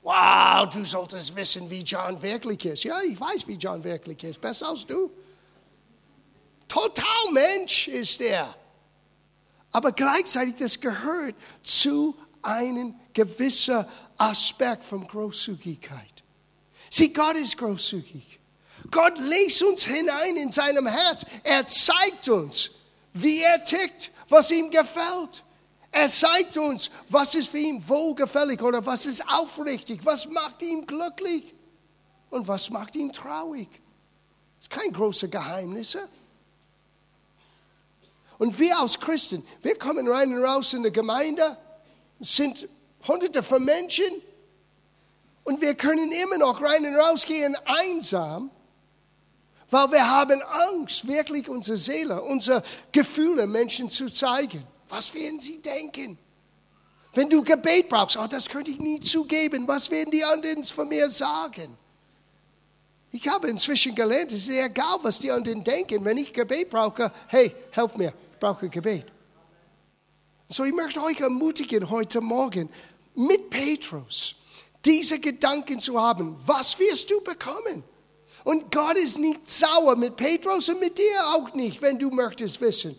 Wow, 0.03 0.69
du 0.73 0.85
solltest 0.85 1.35
wissen, 1.35 1.69
wie 1.69 1.81
John 1.81 2.21
wirklich 2.23 2.65
ist. 2.65 2.85
Ja, 2.85 3.00
ich 3.03 3.19
weiß, 3.21 3.49
wie 3.49 3.55
John 3.55 3.83
wirklich 3.83 4.23
ist. 4.23 4.41
Besser 4.41 4.69
als 4.69 4.87
du. 4.87 5.11
Total 6.69 7.33
Mensch 7.33 7.88
ist 7.88 8.21
er. 8.21 8.55
Aber 9.73 9.93
gleichzeitig, 9.93 10.55
das 10.59 10.79
gehört 10.79 11.35
zu 11.62 12.15
einem 12.42 12.95
gewissen 13.12 13.85
Aspekt 14.16 14.85
von 14.85 15.07
Großzügigkeit. 15.07 16.23
Sieh, 16.90 17.12
Gott 17.12 17.37
ist 17.37 17.57
großzügig. 17.59 18.38
Gott 18.90 19.18
lässt 19.18 19.62
uns 19.62 19.85
hinein 19.85 20.37
in 20.37 20.50
seinem 20.50 20.87
Herz. 20.87 21.26
Er 21.42 21.66
zeigt 21.66 22.28
uns, 22.28 22.71
wie 23.12 23.42
er 23.42 23.62
tickt, 23.62 24.11
was 24.28 24.50
ihm 24.50 24.71
gefällt. 24.71 25.45
Er 25.90 26.09
zeigt 26.09 26.57
uns, 26.57 26.90
was 27.09 27.35
ist 27.35 27.50
für 27.50 27.59
ihn 27.59 27.87
wohlgefällig 27.87 28.62
oder 28.62 28.85
was 28.85 29.07
ist 29.07 29.26
aufrichtig, 29.28 30.00
was 30.04 30.26
macht 30.28 30.62
ihn 30.62 30.87
glücklich 30.87 31.54
und 32.30 32.47
was 32.47 32.71
macht 32.71 32.95
ihn 32.97 33.12
traurig. 33.12 33.68
Das 34.59 34.66
ist 34.66 34.71
kein 34.71 34.92
große 34.92 35.28
Geheimnis. 35.28 35.97
Und 38.38 38.59
wir 38.59 38.78
als 38.78 39.00
Christen, 39.00 39.45
wir 39.62 39.78
kommen 39.78 40.07
rein 40.09 40.33
und 40.33 40.45
raus 40.45 40.73
in 40.73 40.83
der 40.83 40.92
Gemeinde, 40.92 41.57
sind 42.20 42.68
hunderte 43.06 43.42
von 43.42 43.64
Menschen 43.64 44.10
und 45.44 45.60
wir 45.60 45.75
können 45.75 46.12
immer 46.12 46.38
noch 46.38 46.60
rein 46.60 46.84
und 46.84 46.94
raus 46.94 47.25
gehen 47.25 47.56
einsam, 47.64 48.50
weil 49.70 49.90
wir 49.92 50.10
haben 50.10 50.42
Angst, 50.42 51.06
wirklich 51.06 51.48
unsere 51.48 51.76
Seele, 51.76 52.22
unsere 52.22 52.62
Gefühle 52.92 53.46
Menschen 53.46 53.88
zu 53.90 54.08
zeigen. 54.08 54.64
Was 54.88 55.12
werden 55.14 55.38
sie 55.40 55.58
denken? 55.60 56.18
Wenn 57.14 57.28
du 57.28 57.42
Gebet 57.42 57.88
brauchst, 57.88 58.16
oh, 58.16 58.26
das 58.26 58.48
könnte 58.48 58.70
ich 58.70 58.78
nie 58.78 59.00
zugeben. 59.00 59.66
Was 59.66 59.90
werden 59.90 60.10
die 60.10 60.25
anderen 60.25 60.64
von 60.64 60.88
mir 60.88 61.10
sagen? 61.10 61.76
Ich 63.10 63.26
habe 63.26 63.48
inzwischen 63.48 63.94
gelernt, 63.94 64.32
es 64.32 64.48
ist 64.48 64.56
egal, 64.56 64.98
was 65.02 65.18
die 65.18 65.30
anderen 65.30 65.64
denken. 65.64 66.04
Wenn 66.04 66.18
ich 66.18 66.32
Gebet 66.32 66.68
brauche, 66.68 67.10
hey, 67.28 67.54
helf 67.70 67.96
mir 67.96 68.12
brauche 68.38 68.68
Gebet. 68.68 69.06
So, 70.49 70.64
ich 70.64 70.73
möchte 70.73 71.02
euch 71.02 71.21
ermutigen 71.21 71.90
heute 71.90 72.23
Morgen 72.23 72.71
mit 73.14 73.50
Petrus 73.50 74.35
diese 74.83 75.19
Gedanken 75.19 75.78
zu 75.78 76.00
haben. 76.00 76.37
Was 76.47 76.78
wirst 76.78 77.11
du 77.11 77.21
bekommen? 77.21 77.85
Und 78.45 78.73
Gott 78.73 78.97
ist 78.97 79.19
nicht 79.19 79.49
sauer 79.49 79.95
mit 79.95 80.17
Petrus 80.17 80.71
und 80.71 80.81
mit 80.81 80.97
dir 80.97 81.26
auch 81.26 81.52
nicht, 81.52 81.83
wenn 81.83 81.99
du 81.99 82.11
möchtest 82.11 82.61
wissen. 82.62 82.99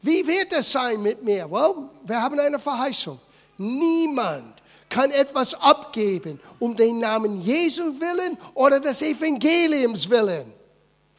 Wie 0.00 0.26
wird 0.26 0.54
es 0.54 0.72
sein 0.72 1.02
mit 1.02 1.22
mir? 1.22 1.50
Well, 1.50 1.90
wir 2.06 2.22
haben 2.22 2.38
eine 2.38 2.58
Verheißung. 2.58 3.20
Niemand 3.58 4.54
kann 4.88 5.10
etwas 5.10 5.52
abgeben 5.52 6.40
um 6.58 6.74
den 6.74 7.00
Namen 7.00 7.42
Jesu 7.42 7.82
willen 8.00 8.38
oder 8.54 8.80
des 8.80 9.02
Evangeliums 9.02 10.08
willen. 10.08 10.50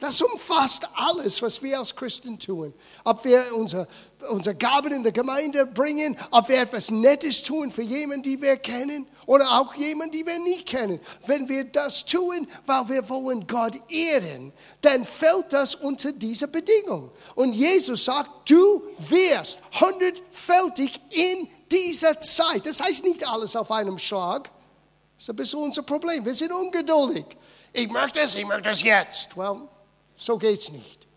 Das 0.01 0.19
umfasst 0.19 0.87
alles, 0.95 1.43
was 1.43 1.61
wir 1.61 1.77
als 1.77 1.95
Christen 1.95 2.39
tun. 2.39 2.73
Ob 3.03 3.23
wir 3.23 3.55
unsere, 3.55 3.87
unsere 4.31 4.55
Gaben 4.55 4.91
in 4.91 5.03
der 5.03 5.11
Gemeinde 5.11 5.63
bringen, 5.67 6.17
ob 6.31 6.49
wir 6.49 6.59
etwas 6.59 6.89
Nettes 6.89 7.43
tun 7.43 7.71
für 7.71 7.83
jemanden, 7.83 8.23
die 8.23 8.41
wir 8.41 8.57
kennen 8.57 9.07
oder 9.27 9.59
auch 9.59 9.75
jemanden, 9.75 10.17
die 10.17 10.25
wir 10.25 10.39
nicht 10.39 10.65
kennen. 10.65 10.99
Wenn 11.27 11.47
wir 11.47 11.65
das 11.65 12.03
tun, 12.03 12.47
weil 12.65 12.89
wir 12.89 13.09
wollen 13.09 13.45
Gott 13.45 13.79
ehren, 13.91 14.51
dann 14.81 15.05
fällt 15.05 15.53
das 15.53 15.75
unter 15.75 16.11
diese 16.11 16.47
Bedingung. 16.47 17.11
Und 17.35 17.53
Jesus 17.53 18.03
sagt, 18.03 18.49
du 18.49 18.81
wirst 18.97 19.59
hundertfältig 19.79 20.99
in 21.11 21.47
dieser 21.71 22.19
Zeit. 22.19 22.65
Das 22.65 22.81
heißt 22.81 23.05
nicht 23.05 23.27
alles 23.27 23.55
auf 23.55 23.69
einem 23.69 23.99
Schlag. 23.99 24.49
Das 25.15 25.25
ist 25.25 25.29
ein 25.29 25.35
bisschen 25.35 25.59
unser 25.59 25.83
Problem. 25.83 26.25
Wir 26.25 26.33
sind 26.33 26.51
ungeduldig. 26.51 27.25
Ich 27.71 27.87
möchte 27.87 28.21
es, 28.21 28.33
ich 28.33 28.47
möchte 28.47 28.71
es 28.71 28.81
jetzt. 28.81 29.37
Well, 29.37 29.69
so 30.21 30.37
geht's 30.37 30.71
nicht. 30.71 31.07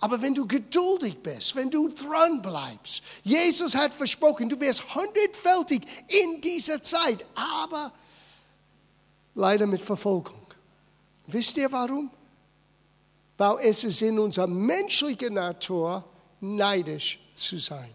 Aber 0.00 0.20
wenn 0.22 0.34
du 0.34 0.46
geduldig 0.46 1.22
bist, 1.22 1.54
wenn 1.54 1.70
du 1.70 1.88
dran 1.88 2.40
bleibst, 2.40 3.02
Jesus 3.22 3.74
hat 3.74 3.92
versprochen, 3.92 4.48
du 4.48 4.58
wirst 4.58 4.82
hundertfältig 4.94 5.82
in 6.08 6.40
dieser 6.40 6.80
Zeit, 6.80 7.24
aber 7.34 7.92
leider 9.34 9.66
mit 9.66 9.82
Verfolgung. 9.82 10.46
Wisst 11.26 11.56
ihr 11.58 11.70
warum? 11.70 12.10
Weil 13.36 13.58
es 13.68 13.84
ist 13.84 14.00
in 14.00 14.18
unserer 14.18 14.46
menschlichen 14.46 15.34
Natur, 15.34 16.02
neidisch 16.40 17.20
zu 17.34 17.58
sein. 17.58 17.92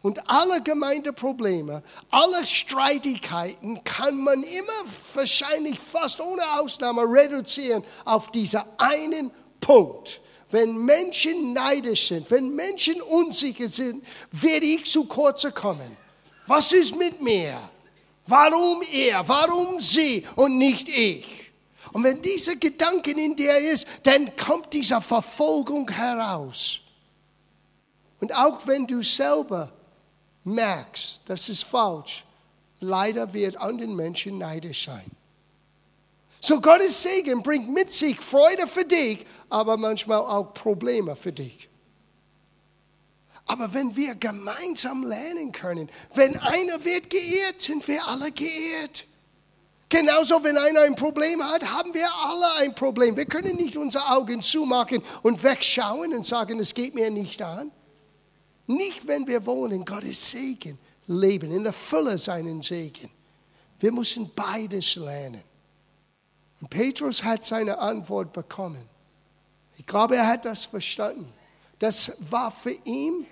Und 0.00 0.28
alle 0.28 0.60
Gemeindeprobleme, 0.60 1.84
alle 2.10 2.44
Streitigkeiten 2.44 3.84
kann 3.84 4.18
man 4.18 4.42
immer 4.42 4.84
wahrscheinlich 5.14 5.78
fast 5.78 6.20
ohne 6.20 6.60
Ausnahme 6.60 7.02
reduzieren 7.02 7.84
auf 8.04 8.32
diese 8.32 8.64
einen 8.78 9.30
Punkt. 9.62 10.20
Wenn 10.50 10.76
Menschen 10.76 11.54
neidisch 11.54 12.08
sind, 12.08 12.30
wenn 12.30 12.54
Menschen 12.54 13.00
unsicher 13.00 13.70
sind, 13.70 14.04
werde 14.30 14.66
ich 14.66 14.84
zu 14.84 15.04
kurz 15.04 15.46
kommen. 15.54 15.96
Was 16.46 16.74
ist 16.74 16.94
mit 16.94 17.22
mir? 17.22 17.58
Warum 18.26 18.82
er? 18.92 19.26
Warum 19.26 19.80
sie 19.80 20.26
und 20.36 20.58
nicht 20.58 20.90
ich? 20.90 21.24
Und 21.92 22.04
wenn 22.04 22.20
dieser 22.20 22.56
Gedanke 22.56 23.12
in 23.12 23.34
dir 23.34 23.56
ist, 23.56 23.86
dann 24.02 24.36
kommt 24.36 24.72
diese 24.72 25.00
Verfolgung 25.00 25.90
heraus. 25.90 26.80
Und 28.20 28.34
auch 28.34 28.66
wenn 28.66 28.86
du 28.86 29.02
selber 29.02 29.72
merkst, 30.44 31.20
das 31.26 31.48
ist 31.48 31.64
falsch, 31.64 32.24
leider 32.80 33.32
wird 33.32 33.56
an 33.56 33.78
den 33.78 33.94
Menschen 33.94 34.38
neidisch 34.38 34.84
sein. 34.84 35.10
So 36.44 36.60
Gottes 36.60 37.02
Segen 37.02 37.42
bringt 37.42 37.68
mit 37.68 37.92
sich 37.92 38.20
Freude 38.20 38.66
für 38.66 38.84
dich, 38.84 39.24
aber 39.52 39.76
manchmal 39.76 40.18
auch 40.18 40.54
Probleme 40.54 41.14
für 41.14 41.32
dich. 41.32 41.68
Aber 43.46 43.74
wenn 43.74 43.94
wir 43.96 44.14
gemeinsam 44.14 45.04
lernen 45.04 45.52
können, 45.52 45.90
wenn 46.14 46.36
einer 46.38 46.84
wird 46.84 47.10
geehrt, 47.10 47.60
sind 47.60 47.86
wir 47.86 48.06
alle 48.06 48.32
geehrt. 48.32 49.06
Genauso, 49.88 50.42
wenn 50.42 50.56
einer 50.56 50.82
ein 50.82 50.94
Problem 50.94 51.42
hat, 51.42 51.70
haben 51.70 51.92
wir 51.92 52.08
alle 52.14 52.54
ein 52.62 52.74
Problem. 52.74 53.14
Wir 53.14 53.26
können 53.26 53.56
nicht 53.56 53.76
unsere 53.76 54.08
Augen 54.08 54.40
zumachen 54.40 55.02
und 55.22 55.42
wegschauen 55.42 56.14
und 56.14 56.24
sagen, 56.24 56.58
es 56.60 56.72
geht 56.72 56.94
mir 56.94 57.10
nicht 57.10 57.42
an. 57.42 57.70
Nicht, 58.66 59.06
wenn 59.06 59.26
wir 59.26 59.44
wollen 59.44 59.84
Gottes 59.84 60.30
Segen 60.30 60.78
leben, 61.06 61.50
in 61.50 61.64
der 61.64 61.74
Fülle 61.74 62.16
seinen 62.16 62.62
Segen. 62.62 63.10
Wir 63.80 63.92
müssen 63.92 64.30
beides 64.34 64.94
lernen. 64.94 65.42
Und 66.60 66.70
Petrus 66.70 67.22
hat 67.22 67.44
seine 67.44 67.78
Antwort 67.78 68.32
bekommen. 68.32 68.88
Ich 69.78 69.86
glaube, 69.86 70.16
er 70.16 70.26
hat 70.26 70.44
das 70.44 70.64
verstanden. 70.64 71.32
Das 71.78 72.12
war 72.18 72.50
für 72.50 72.76
ihn 72.84 73.26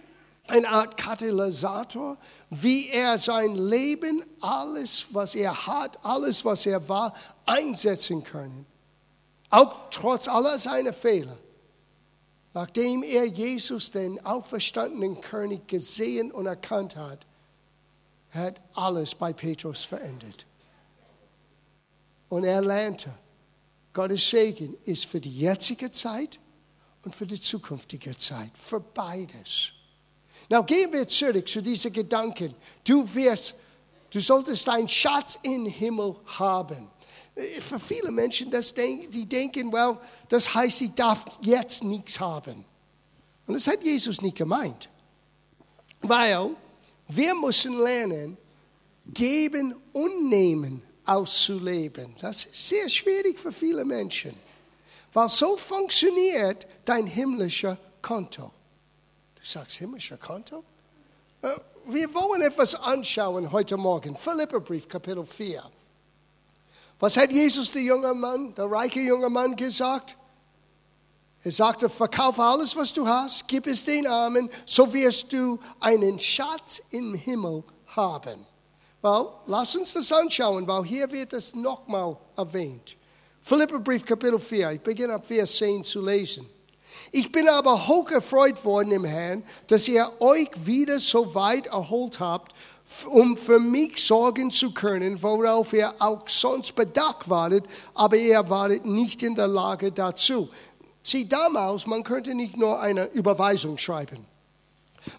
eine 0.49 0.69
Art 0.69 0.97
Katalysator, 0.97 2.17
wie 2.51 2.89
er 2.89 3.19
sein 3.19 3.55
Leben, 3.55 4.25
alles, 4.41 5.07
was 5.13 5.35
er 5.35 5.67
hat, 5.67 6.05
alles, 6.05 6.45
was 6.45 6.67
er 6.67 6.89
war, 6.89 7.15
einsetzen 7.47 8.25
kann. 8.25 8.67
Auch 9.51 9.91
trotz 9.91 10.29
aller 10.29 10.59
seiner 10.59 10.93
Fehler. 10.93 11.37
Nachdem 12.53 13.05
er 13.05 13.27
Jesus, 13.27 13.93
den 13.93 14.25
auferstandenen 14.25 15.21
König, 15.21 15.69
gesehen 15.69 16.33
und 16.33 16.47
erkannt 16.47 16.97
hat, 16.97 17.27
hat 18.31 18.61
alles 18.75 19.15
bei 19.15 19.33
Petrus 19.33 19.85
verändert. 19.85 20.47
Und 22.29 22.45
er 22.45 22.61
lernte, 22.61 23.13
Gottes 23.93 24.31
Segen 24.31 24.77
ist 24.85 25.07
für 25.07 25.21
die 25.21 25.37
jetzige 25.37 25.91
Zeit 25.91 26.39
und 27.05 27.15
für 27.15 27.27
die 27.27 27.41
zukünftige 27.41 28.17
Zeit, 28.17 28.53
für 28.55 28.81
beides. 28.81 29.73
Now 30.49 30.63
gehen 30.63 30.93
wir 30.93 31.07
zurück 31.09 31.49
zu 31.49 31.61
diesen 31.61 31.93
Gedanken. 31.93 32.55
Du 32.85 33.13
wirst, 33.15 33.55
du 34.11 34.21
solltest 34.21 34.67
deinen 34.67 34.89
Schatz 34.89 35.39
im 35.43 35.67
Himmel 35.67 36.17
haben. 36.39 36.91
Für 37.61 37.81
viele 37.81 38.11
Menschen, 38.11 38.51
das 38.51 38.75
denk, 38.75 39.11
die 39.11 39.27
denken, 39.27 39.73
well, 39.73 39.99
das 40.29 40.53
heißt, 40.53 40.83
ich 40.83 40.93
darf 40.93 41.25
jetzt 41.43 41.85
nichts 41.85 42.19
haben. 42.21 42.65
Und 43.47 43.55
das 43.55 43.67
hat 43.67 43.83
Jesus 43.83 44.21
nicht 44.21 44.37
gemeint. 44.37 44.89
Weil 46.01 46.51
wir 47.09 47.35
müssen 47.35 47.79
lernen, 47.79 48.37
geben 49.07 49.75
und 49.93 50.29
nehmen 50.29 50.83
auszuleben. 51.11 52.15
Das 52.21 52.45
ist 52.45 52.69
sehr 52.69 52.89
schwierig 52.89 53.39
für 53.39 53.51
viele 53.51 53.85
Menschen. 53.85 54.35
Weil 55.13 55.29
so 55.29 55.57
funktioniert 55.57 56.67
dein 56.85 57.07
himmlischer 57.07 57.77
Konto. 58.01 58.53
Du 59.35 59.45
sagst 59.45 59.79
himmlischer 59.79 60.17
Konto? 60.17 60.63
Äh, 61.43 61.49
wir 61.87 62.15
wollen 62.15 62.43
etwas 62.43 62.75
anschauen 62.77 63.51
heute 63.51 63.77
Morgen. 63.77 64.17
Philipperbrief, 64.17 64.87
Kapitel 64.89 65.27
4. 65.27 65.63
Was 67.01 67.17
hat 67.17 67.33
Jesus, 67.33 67.73
der 67.73 67.83
junge 67.83 68.15
Mann, 68.15 68.55
der 68.55 68.71
reiche 68.71 69.01
junge 69.01 69.31
Mann, 69.31 69.57
gesagt? 69.57 70.17
Er 71.43 71.51
sagte, 71.51 71.89
verkaufe 71.89 72.43
alles, 72.43 72.77
was 72.77 72.93
du 72.93 73.09
hast, 73.09 73.49
gib 73.49 73.67
es 73.67 73.85
den 73.85 74.07
Armen, 74.07 74.51
so 74.67 74.93
wirst 74.93 75.33
du 75.33 75.59
einen 75.81 76.21
Schatz 76.21 76.83
im 76.91 77.15
Himmel 77.15 77.65
haben. 77.87 78.47
Well, 79.03 79.29
lass 79.47 79.75
uns 79.77 79.95
das 79.95 80.13
anschauen, 80.13 80.67
weil 80.67 80.85
hier 80.85 81.11
wird 81.11 81.33
es 81.33 81.55
nochmal 81.55 82.19
erwähnt. 82.37 82.97
Philipperbrief 83.41 84.05
Kapitel 84.05 84.39
4, 84.39 84.73
ich 84.73 84.81
beginne 84.81 85.15
ab 85.15 85.25
Vers 85.25 85.57
10 85.57 85.85
zu 85.85 86.05
lesen. 86.05 86.47
Ich 87.11 87.33
bin 87.33 87.49
aber 87.49 87.89
hoch 87.89 88.11
erfreut 88.11 88.63
worden 88.65 88.93
im 88.93 89.05
Herrn, 89.05 89.43
dass 89.69 89.89
ihr 89.89 90.11
euch 90.21 90.51
wieder 90.65 91.01
so 91.01 91.35
weit 91.35 91.69
erholt 91.69 92.21
habt, 92.21 92.53
um 93.07 93.37
für 93.37 93.59
mich 93.59 94.05
sorgen 94.05 94.51
zu 94.51 94.73
können, 94.73 95.23
worauf 95.23 95.73
ihr 95.73 95.95
auch 95.99 96.29
sonst 96.29 96.75
bedacht 96.75 97.29
wartet, 97.31 97.65
aber 97.95 98.17
ihr 98.17 98.51
wartet 98.51 98.85
nicht 98.85 99.23
in 99.23 99.35
der 99.35 99.49
Lage 99.49 99.93
dazu. 99.93 100.51
Sieh, 101.03 101.27
damals, 101.27 101.87
man 101.87 102.05
könnte 102.05 102.35
nicht 102.35 102.57
nur 102.57 102.79
eine 102.79 103.07
Überweisung 103.07 103.79
schreiben. 103.79 104.27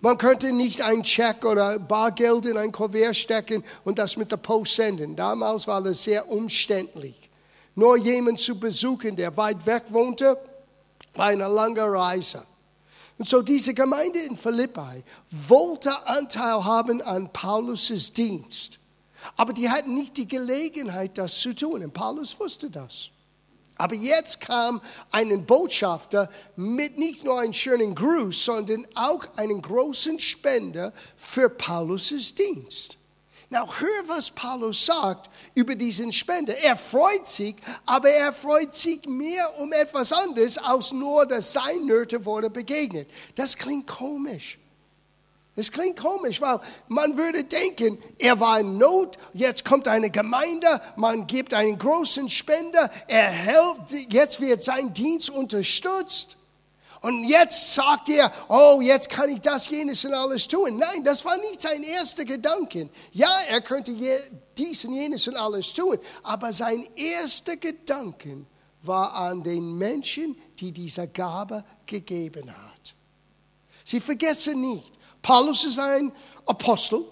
Man 0.01 0.17
könnte 0.17 0.51
nicht 0.51 0.81
ein 0.81 1.03
Check 1.03 1.43
oder 1.45 1.79
Bargeld 1.79 2.45
in 2.45 2.57
ein 2.57 2.71
Kuvert 2.71 3.15
stecken 3.15 3.63
und 3.83 3.97
das 3.97 4.17
mit 4.17 4.31
der 4.31 4.37
Post 4.37 4.75
senden. 4.75 5.15
Damals 5.15 5.67
war 5.67 5.81
das 5.81 6.03
sehr 6.03 6.29
umständlich. 6.29 7.29
Nur 7.75 7.97
jemanden 7.97 8.37
zu 8.37 8.59
besuchen, 8.59 9.15
der 9.15 9.35
weit 9.37 9.65
weg 9.65 9.83
wohnte, 9.89 10.37
war 11.13 11.27
eine 11.27 11.47
lange 11.47 11.83
Reise. 11.83 12.43
Und 13.17 13.27
so 13.27 13.41
diese 13.41 13.73
Gemeinde 13.73 14.19
in 14.19 14.35
Philippi 14.35 15.03
wollte 15.29 16.07
Anteil 16.07 16.63
haben 16.63 17.01
an 17.01 17.31
Paulus' 17.31 18.11
Dienst. 18.11 18.79
Aber 19.37 19.53
die 19.53 19.69
hatten 19.69 19.93
nicht 19.93 20.17
die 20.17 20.27
Gelegenheit, 20.27 21.17
das 21.17 21.39
zu 21.39 21.53
tun. 21.53 21.83
Und 21.83 21.93
Paulus 21.93 22.39
wusste 22.39 22.69
das. 22.69 23.11
Aber 23.81 23.95
jetzt 23.95 24.41
kam 24.41 24.79
ein 25.09 25.43
Botschafter 25.43 26.29
mit 26.55 26.99
nicht 26.99 27.23
nur 27.23 27.39
einem 27.39 27.51
schönen 27.51 27.95
Gruß, 27.95 28.45
sondern 28.45 28.85
auch 28.93 29.25
einen 29.37 29.59
großen 29.59 30.19
Spender 30.19 30.93
für 31.17 31.49
Paulus' 31.49 32.35
Dienst. 32.35 32.99
Now, 33.49 33.67
hör, 33.79 34.07
was 34.07 34.29
Paulus 34.29 34.85
sagt 34.85 35.31
über 35.55 35.73
diesen 35.73 36.11
Spender. 36.11 36.55
Er 36.59 36.75
freut 36.75 37.27
sich, 37.27 37.55
aber 37.87 38.11
er 38.11 38.31
freut 38.31 38.75
sich 38.75 39.03
mehr 39.07 39.59
um 39.59 39.73
etwas 39.73 40.13
anderes, 40.13 40.59
als 40.59 40.91
nur, 40.91 41.25
dass 41.25 41.51
sein 41.51 41.83
Nöte 41.83 42.23
wurde 42.23 42.51
begegnet. 42.51 43.09
Das 43.33 43.57
klingt 43.57 43.87
komisch. 43.87 44.59
Es 45.61 45.71
klingt 45.71 45.99
komisch, 45.99 46.41
weil 46.41 46.59
man 46.87 47.15
würde 47.17 47.43
denken, 47.43 47.99
er 48.17 48.39
war 48.39 48.59
in 48.59 48.79
Not, 48.79 49.19
jetzt 49.31 49.63
kommt 49.63 49.87
eine 49.87 50.09
Gemeinde, 50.09 50.81
man 50.95 51.27
gibt 51.27 51.53
einen 51.53 51.77
großen 51.77 52.29
Spender, 52.29 52.89
er 53.07 53.29
hilft, 53.29 54.11
jetzt 54.11 54.41
wird 54.41 54.63
sein 54.63 54.91
Dienst 54.91 55.29
unterstützt. 55.29 56.37
Und 57.01 57.25
jetzt 57.25 57.75
sagt 57.75 58.09
er, 58.09 58.33
oh, 58.47 58.79
jetzt 58.81 59.09
kann 59.09 59.29
ich 59.29 59.41
das, 59.41 59.69
jenes 59.69 60.03
und 60.03 60.15
alles 60.15 60.47
tun. 60.47 60.77
Nein, 60.77 61.03
das 61.03 61.23
war 61.25 61.37
nicht 61.37 61.61
sein 61.61 61.83
erster 61.83 62.25
Gedanke. 62.25 62.89
Ja, 63.11 63.31
er 63.47 63.61
könnte 63.61 63.95
dies 64.57 64.85
und 64.85 64.95
jenes 64.95 65.27
und 65.27 65.35
alles 65.35 65.73
tun, 65.75 65.99
aber 66.23 66.51
sein 66.53 66.87
erster 66.95 67.55
Gedanke 67.57 68.45
war 68.81 69.13
an 69.13 69.43
den 69.43 69.77
Menschen, 69.77 70.35
die 70.57 70.71
diese 70.71 71.07
Gabe 71.07 71.63
gegeben 71.85 72.49
hat. 72.49 72.95
Sie 73.83 73.99
vergessen 73.99 74.59
nicht, 74.61 74.91
Paulus 75.21 75.63
ist 75.63 75.79
ein 75.79 76.11
Apostel. 76.45 77.05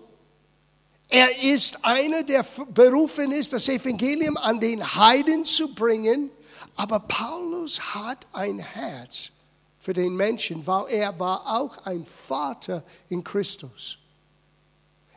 Er 1.07 1.41
ist 1.41 1.83
einer, 1.83 2.23
der 2.23 2.45
berufen 2.69 3.31
ist, 3.31 3.53
das 3.53 3.67
Evangelium 3.67 4.37
an 4.37 4.59
den 4.59 4.83
Heiden 4.95 5.43
zu 5.43 5.73
bringen. 5.73 6.29
Aber 6.75 6.99
Paulus 6.99 7.79
hat 7.95 8.27
ein 8.31 8.59
Herz 8.59 9.31
für 9.79 9.93
den 9.93 10.15
Menschen, 10.15 10.65
weil 10.67 10.85
er 10.89 11.19
war 11.19 11.59
auch 11.59 11.77
ein 11.85 12.05
Vater 12.05 12.83
in 13.09 13.23
Christus. 13.23 13.97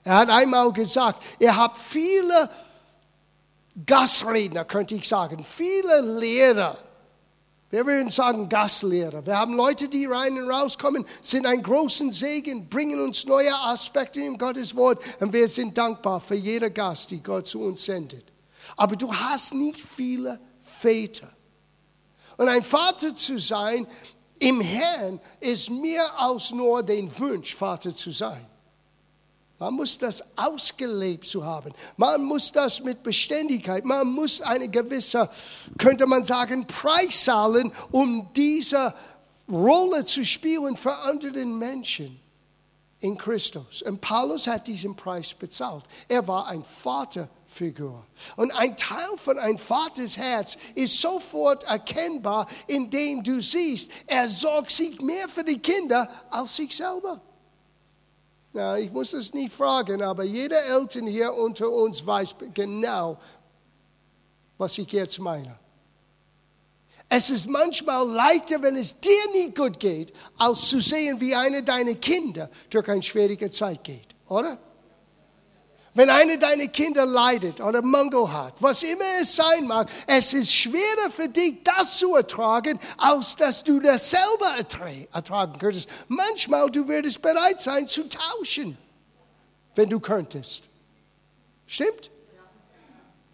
Er 0.05 0.17
hat 0.17 0.31
einmal 0.31 0.73
gesagt, 0.73 1.23
er 1.39 1.57
hat 1.57 1.77
viele 1.77 2.51
Gastredner, 3.87 4.65
könnte 4.65 4.95
ich 4.95 5.07
sagen, 5.07 5.45
viele 5.45 6.01
Lehrer 6.19 6.77
wir 7.73 7.87
würden 7.87 8.11
sagen 8.11 8.51
Gastlehrer. 8.51 9.25
Wir 9.25 9.39
haben 9.39 9.55
Leute, 9.55 9.89
die 9.89 10.05
rein 10.05 10.37
und 10.37 10.51
rauskommen, 10.51 11.07
sind 11.23 11.47
ein 11.47 11.63
großen 11.63 12.13
Segen, 12.13 12.69
bringen 12.69 13.01
uns 13.01 13.25
neue 13.25 13.55
Aspekte 13.55 14.21
in 14.21 14.37
Gottes 14.37 14.77
Wort 14.77 15.03
und 15.21 15.33
wir 15.33 15.49
sind 15.49 15.79
dankbar 15.79 16.21
für 16.21 16.35
jeder 16.35 16.69
Gast, 16.69 17.11
die 17.11 17.23
Gott 17.23 17.47
zu 17.47 17.63
uns 17.63 17.83
sendet. 17.83 18.31
Aber 18.77 18.95
du 18.95 19.11
hast 19.11 19.55
nicht 19.55 19.81
viele 19.81 20.39
Väter. 20.61 21.33
Und 22.37 22.49
ein 22.49 22.63
Vater 22.63 23.15
zu 23.15 23.39
sein 23.39 23.87
im 24.39 24.61
Herrn 24.61 25.19
ist 25.41 25.71
mehr 25.71 26.21
als 26.21 26.51
nur 26.51 26.83
den 26.83 27.11
Wunsch, 27.19 27.55
Vater 27.55 27.95
zu 27.95 28.11
sein. 28.11 28.47
Man 29.63 29.75
muss 29.75 29.97
das 29.97 30.25
ausgelebt 30.35 31.25
zu 31.25 31.45
haben. 31.45 31.73
Man 31.97 32.25
muss 32.25 32.51
das 32.51 32.83
mit 32.83 33.05
Beständigkeit, 33.05 33.85
man 33.85 34.09
muss 34.09 34.41
eine 34.41 34.69
gewisse, 34.69 35.31
könnte 35.79 36.05
man 36.09 36.25
sagen, 36.25 36.67
Preis 36.67 37.23
zahlen, 37.23 37.71
um 37.93 38.29
diese 38.35 38.93
Rolle 39.49 40.05
zu 40.05 40.25
spielen 40.25 40.77
für 40.77 40.97
andere 40.97 41.45
Menschen 41.45 42.21
in 42.99 43.17
Christus. 43.17 43.83
Und 43.83 44.01
Paulus 44.01 44.49
hat 44.49 44.67
diesen 44.67 44.97
Preis 44.97 45.33
bezahlt. 45.33 45.85
Er 46.09 46.27
war 46.27 46.49
ein 46.49 46.65
Vaterfigur. 46.65 48.05
Und 48.35 48.51
ein 48.51 48.77
Teil 48.77 49.17
von 49.17 49.39
einem 49.39 49.59
Vaters 49.59 50.17
Herz 50.17 50.57
ist 50.75 51.01
sofort 51.01 51.63
erkennbar, 51.63 52.49
indem 52.67 53.23
du 53.23 53.41
siehst, 53.41 53.93
er 54.09 54.27
sorgt 54.27 54.73
sich 54.73 55.01
mehr 55.01 55.29
für 55.29 55.45
die 55.45 55.61
Kinder 55.61 56.11
als 56.31 56.57
sich 56.57 56.75
selber. 56.75 57.21
Na, 58.53 58.79
ich 58.79 58.91
muss 58.93 59.13
es 59.15 59.33
nicht 59.33 59.53
fragen, 59.53 60.03
aber 60.03 60.25
jeder 60.25 60.63
Eltern 60.65 61.07
hier 61.07 61.33
unter 61.33 61.71
uns 61.71 62.05
weiß 62.05 62.35
genau, 62.53 63.19
was 64.59 64.77
ich 64.77 64.93
jetzt 64.93 65.19
meine. 65.19 65.59
Es 67.09 67.31
ist 67.31 67.49
manchmal 67.49 68.09
leichter, 68.09 68.61
wenn 68.63 68.77
es 68.77 68.99
dir 68.99 69.31
nicht 69.35 69.57
gut 69.57 69.79
geht, 69.79 70.13
als 70.39 70.69
zu 70.69 70.81
sehen, 70.81 71.21
wie 71.21 71.35
eine 71.35 71.63
deiner 71.63 71.95
Kinder 71.95 72.51
durch 72.71 72.89
eine 72.89 73.03
schwierige 73.03 73.51
Zeit 73.51 73.85
geht, 73.85 74.09
oder? 74.29 74.59
Wenn 75.95 76.09
eine 76.09 76.39
deiner 76.39 76.69
Kinder 76.69 77.05
leidet 77.05 77.61
oder 77.61 77.83
Mangel 77.83 78.33
hat, 78.33 78.55
was 78.61 78.83
immer 78.83 79.05
es 79.21 79.37
sein 79.37 79.67
mag, 79.67 79.91
es 80.07 80.33
ist 80.33 80.53
schwerer 80.53 81.11
für 81.11 81.29
dich, 81.29 81.63
das 81.63 81.99
zu 81.99 82.15
ertragen, 82.15 82.81
als 82.97 83.37
dass 83.37 83.63
du 83.63 83.79
das 83.79 84.11
selber 84.11 84.57
ertragen 85.13 85.59
könntest. 85.59 85.89
Manchmal 86.09 86.71
du 86.71 86.89
würdest 86.89 87.21
bereit 87.21 87.61
sein 87.61 87.87
zu 87.87 88.09
tauschen, 88.09 88.79
wenn 89.75 89.91
du 89.91 90.01
könntest. 90.01 90.65
Stimmt? 91.67 92.11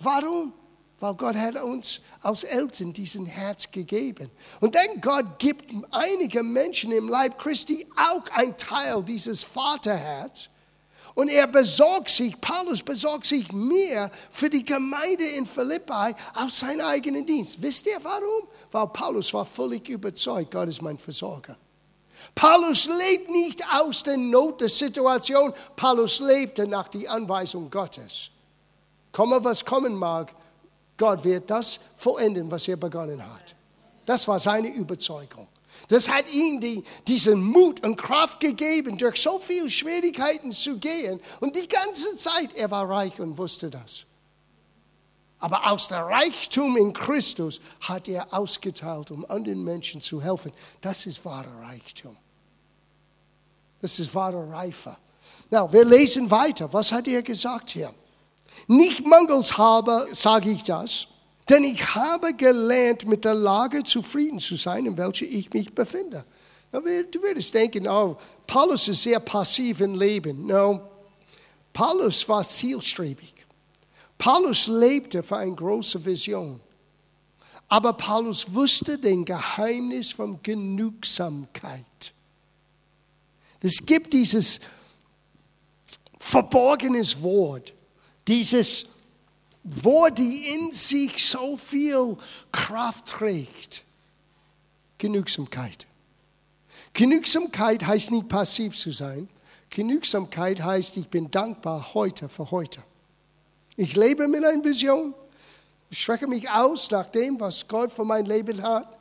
Warum? 0.00 0.52
weil 1.00 1.14
Gott 1.14 1.36
hat 1.36 1.56
uns 1.62 2.00
als 2.22 2.44
Eltern 2.44 2.92
diesen 2.92 3.26
Herz 3.26 3.70
gegeben. 3.70 4.30
Und 4.60 4.74
dann 4.74 5.00
Gott 5.00 5.38
gibt 5.38 5.72
einige 5.90 6.42
Menschen 6.42 6.92
im 6.92 7.08
Leib 7.08 7.38
Christi 7.38 7.86
auch 7.96 8.24
ein 8.34 8.56
Teil 8.56 9.02
dieses 9.02 9.44
Vaterherz. 9.44 10.48
Und 11.14 11.30
er 11.30 11.46
besorgt 11.46 12.10
sich, 12.10 12.40
Paulus 12.40 12.82
besorgt 12.82 13.26
sich 13.26 13.50
mehr 13.52 14.10
für 14.30 14.48
die 14.48 14.64
Gemeinde 14.64 15.24
in 15.24 15.46
Philippi 15.46 16.14
als 16.34 16.60
seinen 16.60 16.80
eigenen 16.80 17.26
Dienst. 17.26 17.60
Wisst 17.60 17.86
ihr 17.86 17.98
warum? 18.02 18.48
Weil 18.70 18.86
Paulus 18.88 19.32
war 19.34 19.44
völlig 19.44 19.88
überzeugt, 19.88 20.52
Gott 20.52 20.68
ist 20.68 20.82
mein 20.82 20.98
Versorger. 20.98 21.56
Paulus 22.34 22.86
lebt 22.86 23.30
nicht 23.30 23.62
aus 23.72 24.02
der 24.02 24.16
Not 24.16 24.60
der 24.60 24.68
Situation, 24.68 25.52
Paulus 25.76 26.20
lebte 26.20 26.66
nach 26.66 26.88
der 26.88 27.10
Anweisung 27.10 27.70
Gottes. 27.70 28.30
Komme, 29.12 29.42
was 29.42 29.64
kommen 29.64 29.94
mag, 29.94 30.34
Gott 30.96 31.22
wird 31.24 31.48
das 31.48 31.78
vollenden, 31.96 32.50
was 32.50 32.66
er 32.68 32.76
begonnen 32.76 33.22
hat. 33.22 33.54
Das 34.04 34.26
war 34.26 34.38
seine 34.38 34.68
Überzeugung. 34.74 35.46
Das 35.88 36.08
hat 36.08 36.30
ihm 36.32 36.60
die, 36.60 36.84
diesen 37.06 37.42
Mut 37.42 37.82
und 37.82 37.96
Kraft 37.96 38.40
gegeben, 38.40 38.98
durch 38.98 39.22
so 39.22 39.38
viele 39.38 39.70
Schwierigkeiten 39.70 40.52
zu 40.52 40.76
gehen. 40.78 41.20
Und 41.40 41.56
die 41.56 41.66
ganze 41.66 42.14
Zeit, 42.14 42.54
er 42.54 42.70
war 42.70 42.88
reich 42.88 43.18
und 43.18 43.38
wusste 43.38 43.70
das. 43.70 44.04
Aber 45.38 45.70
aus 45.70 45.88
der 45.88 46.04
Reichtum 46.04 46.76
in 46.76 46.92
Christus 46.92 47.60
hat 47.80 48.08
er 48.08 48.34
ausgeteilt, 48.34 49.10
um 49.10 49.24
anderen 49.30 49.64
Menschen 49.64 50.00
zu 50.00 50.20
helfen. 50.20 50.52
Das 50.80 51.06
ist 51.06 51.24
wahrer 51.24 51.62
Reichtum. 51.62 52.16
Das 53.80 53.98
ist 53.98 54.14
wahre 54.14 54.50
Reife. 54.50 54.96
Na, 55.50 55.72
wir 55.72 55.84
lesen 55.84 56.30
weiter. 56.30 56.70
Was 56.72 56.92
hat 56.92 57.08
er 57.08 57.22
gesagt 57.22 57.70
hier? 57.70 57.94
Nicht 58.66 59.06
mangelshalber 59.06 60.06
sage 60.12 60.50
ich 60.50 60.64
das, 60.64 61.06
denn 61.48 61.64
ich 61.64 61.94
habe 61.94 62.34
gelernt, 62.34 63.06
mit 63.06 63.24
der 63.24 63.34
Lage 63.34 63.82
zufrieden 63.82 64.38
zu 64.38 64.56
sein, 64.56 64.86
in 64.86 64.96
welcher 64.96 65.26
ich 65.26 65.52
mich 65.52 65.74
befinde. 65.74 66.24
Du 66.70 67.22
würdest 67.22 67.54
denken, 67.54 67.88
oh, 67.88 68.16
Paulus 68.46 68.88
ist 68.88 69.02
sehr 69.02 69.20
passiv 69.20 69.80
im 69.80 69.94
Leben. 69.94 70.46
No, 70.46 70.80
Paulus 71.72 72.28
war 72.28 72.42
zielstrebig. 72.42 73.34
Paulus 74.18 74.66
lebte 74.66 75.22
für 75.22 75.36
eine 75.36 75.54
große 75.54 76.04
Vision. 76.04 76.60
Aber 77.68 77.92
Paulus 77.92 78.52
wusste 78.52 78.98
den 78.98 79.24
Geheimnis 79.24 80.12
von 80.12 80.42
Genügsamkeit. 80.42 81.84
Es 83.60 83.84
gibt 83.84 84.12
dieses 84.12 84.60
verborgenes 86.18 87.20
Wort, 87.22 87.72
dieses 88.26 88.86
Wort, 89.64 90.18
die 90.18 90.46
in 90.46 90.72
sich 90.72 91.24
so 91.24 91.56
viel 91.56 92.16
Kraft 92.52 93.06
trägt. 93.06 93.84
Genügsamkeit. 94.98 95.86
Genügsamkeit 96.92 97.86
heißt 97.86 98.10
nicht 98.10 98.28
passiv 98.28 98.76
zu 98.76 98.90
sein. 98.90 99.28
Genügsamkeit 99.70 100.62
heißt, 100.62 100.96
ich 100.96 101.08
bin 101.08 101.30
dankbar 101.30 101.94
heute 101.94 102.28
für 102.28 102.50
heute. 102.50 102.82
Ich 103.76 103.94
lebe 103.94 104.26
mit 104.26 104.42
einer 104.42 104.64
Vision. 104.64 105.14
Ich 105.90 106.02
strecke 106.02 106.26
mich 106.26 106.50
aus 106.50 106.90
nach 106.90 107.08
dem, 107.10 107.38
was 107.38 107.68
Gott 107.68 107.92
für 107.92 108.04
mein 108.04 108.24
Leben 108.26 108.62
hat. 108.62 108.98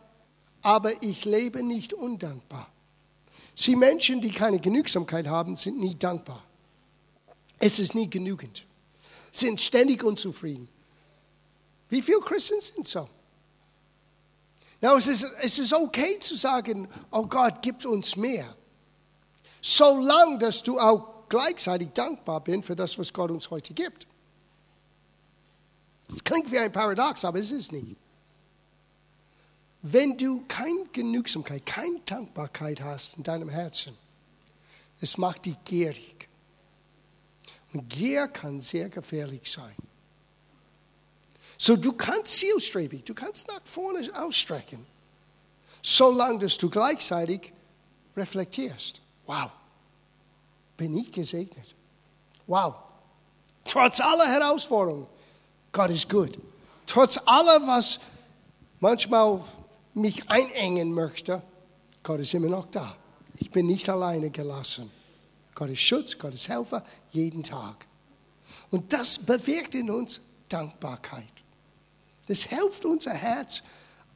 Aber 0.61 1.01
ich 1.01 1.25
lebe 1.25 1.63
nicht 1.63 1.93
undankbar. 1.93 2.69
Sie 3.55 3.75
Menschen, 3.75 4.21
die 4.21 4.31
keine 4.31 4.59
Genügsamkeit 4.59 5.25
haben, 5.25 5.55
sind 5.55 5.79
nie 5.79 5.95
dankbar. 5.95 6.43
Es 7.57 7.79
ist 7.79 7.95
nie 7.95 8.07
genügend. 8.07 8.66
Sind 9.31 9.59
ständig 9.59 10.03
unzufrieden. 10.03 10.67
Wie 11.89 12.01
viele 12.01 12.19
Christen 12.19 12.59
sind 12.59 12.87
so? 12.87 13.07
Now, 14.81 14.95
es 14.95 15.07
ist, 15.07 15.31
es 15.41 15.57
ist 15.57 15.73
okay 15.73 16.19
zu 16.19 16.35
sagen, 16.35 16.87
oh 17.11 17.25
Gott, 17.25 17.61
gib 17.61 17.83
uns 17.85 18.15
mehr. 18.15 18.55
Solange, 19.61 20.37
dass 20.37 20.61
du 20.61 20.79
auch 20.79 21.27
gleichzeitig 21.29 21.89
dankbar 21.93 22.41
bist 22.41 22.65
für 22.65 22.75
das, 22.75 22.97
was 22.97 23.11
Gott 23.11 23.31
uns 23.31 23.49
heute 23.49 23.73
gibt. 23.73 24.07
Es 26.07 26.23
klingt 26.23 26.51
wie 26.51 26.59
ein 26.59 26.71
Paradox, 26.71 27.25
aber 27.25 27.39
es 27.39 27.51
ist 27.51 27.71
nicht. 27.71 27.97
Wenn 29.81 30.17
du 30.17 30.43
keine 30.47 30.85
Genügsamkeit, 30.91 31.65
keine 31.65 31.99
Dankbarkeit 32.05 32.81
hast 32.81 33.17
in 33.17 33.23
deinem 33.23 33.49
Herzen, 33.49 33.95
es 35.01 35.17
macht 35.17 35.45
dich 35.45 35.57
gierig. 35.65 36.27
Und 37.73 37.89
Gier 37.89 38.27
kann 38.27 38.59
sehr 38.61 38.89
gefährlich 38.89 39.51
sein. 39.51 39.75
So, 41.57 41.75
du 41.75 41.93
kannst 41.93 42.37
zielstrebig, 42.37 43.03
du 43.03 43.13
kannst 43.13 43.47
nach 43.47 43.61
vorne 43.63 44.07
ausstrecken, 44.13 44.85
solange 45.81 46.39
dass 46.39 46.57
du 46.57 46.69
gleichzeitig 46.69 47.51
reflektierst. 48.15 49.01
Wow, 49.25 49.49
bin 50.77 50.95
ich 50.97 51.11
gesegnet. 51.11 51.75
Wow, 52.45 52.75
trotz 53.65 53.99
aller 53.99 54.27
Herausforderungen, 54.27 55.07
Gott 55.71 55.89
ist 55.89 56.09
gut. 56.09 56.37
Trotz 56.85 57.19
aller, 57.25 57.65
was 57.67 57.99
manchmal 58.79 59.43
mich 59.93 60.29
einengen 60.29 60.93
möchte, 60.93 61.41
Gott 62.03 62.19
ist 62.19 62.33
immer 62.33 62.47
noch 62.47 62.67
da. 62.67 62.95
Ich 63.35 63.51
bin 63.51 63.67
nicht 63.67 63.89
alleine 63.89 64.29
gelassen. 64.29 64.91
Gott 65.57 65.71
ist 65.71 65.81
Schutz, 65.81 66.15
Gott 66.19 66.35
ist 66.35 66.47
Helfer, 66.49 66.83
jeden 67.09 67.41
Tag. 67.41 67.87
Und 68.69 68.93
das 68.93 69.17
bewirkt 69.17 69.73
in 69.73 69.89
uns 69.89 70.21
Dankbarkeit. 70.47 71.23
Das 72.27 72.43
hilft 72.43 72.85
unser 72.85 73.13
Herz 73.13 73.63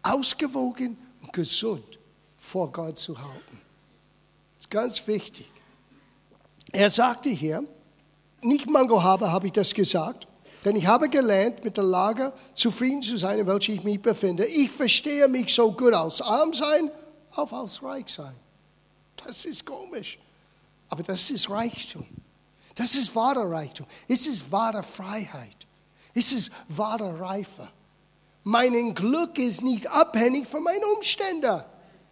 ausgewogen 0.03 0.95
und 1.19 1.33
gesund 1.33 1.97
vor 2.37 2.71
Gott 2.71 2.99
zu 2.99 3.17
halten. 3.17 3.59
Das 4.53 4.65
ist 4.65 4.69
ganz 4.69 5.07
wichtig. 5.07 5.49
Er 6.71 6.91
sagte 6.91 7.29
hier, 7.29 7.63
nicht 8.43 8.69
Mango 8.69 9.01
habe, 9.01 9.31
habe 9.31 9.47
ich 9.47 9.53
das 9.53 9.73
gesagt, 9.73 10.27
denn 10.63 10.75
ich 10.75 10.85
habe 10.85 11.09
gelernt, 11.09 11.63
mit 11.63 11.75
der 11.75 11.85
Lage 11.85 12.33
zufrieden 12.53 13.01
zu 13.01 13.17
sein, 13.17 13.39
in 13.39 13.47
welcher 13.47 13.73
ich 13.73 13.83
mich 13.83 13.99
befinde. 13.99 14.45
Ich 14.45 14.69
verstehe 14.69 15.27
mich 15.27 15.51
so 15.55 15.71
gut 15.71 15.95
als 15.95 16.21
arm 16.21 16.53
sein, 16.53 16.91
auch 17.35 17.51
als 17.51 17.81
reich 17.81 18.09
sein. 18.09 18.35
Das 19.25 19.45
ist 19.45 19.65
komisch. 19.65 20.19
Aber 20.91 21.03
das 21.03 21.29
ist 21.29 21.49
Reichtum. 21.49 22.05
Das 22.75 22.95
ist 22.95 23.15
wahre 23.15 23.49
Reichtum. 23.49 23.87
Es 24.07 24.27
ist 24.27 24.51
wahre 24.51 24.83
Freiheit. 24.83 25.55
Es 26.13 26.33
ist 26.33 26.51
wahre 26.67 27.19
Reife. 27.19 27.67
Mein 28.43 28.93
Glück 28.93 29.37
ist 29.39 29.63
nicht 29.63 29.87
abhängig 29.87 30.47
von 30.47 30.61
meinen 30.63 30.83
Umständen. 30.95 31.63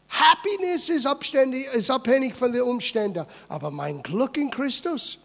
Happiness 0.08 0.88
ist 0.88 1.06
abhängig 1.06 2.36
von 2.36 2.54
den 2.54 2.62
Umständen. 2.62 3.26
Aber 3.50 3.70
mein 3.70 4.02
Glück 4.02 4.38
in 4.38 4.50
Christus, 4.50 5.20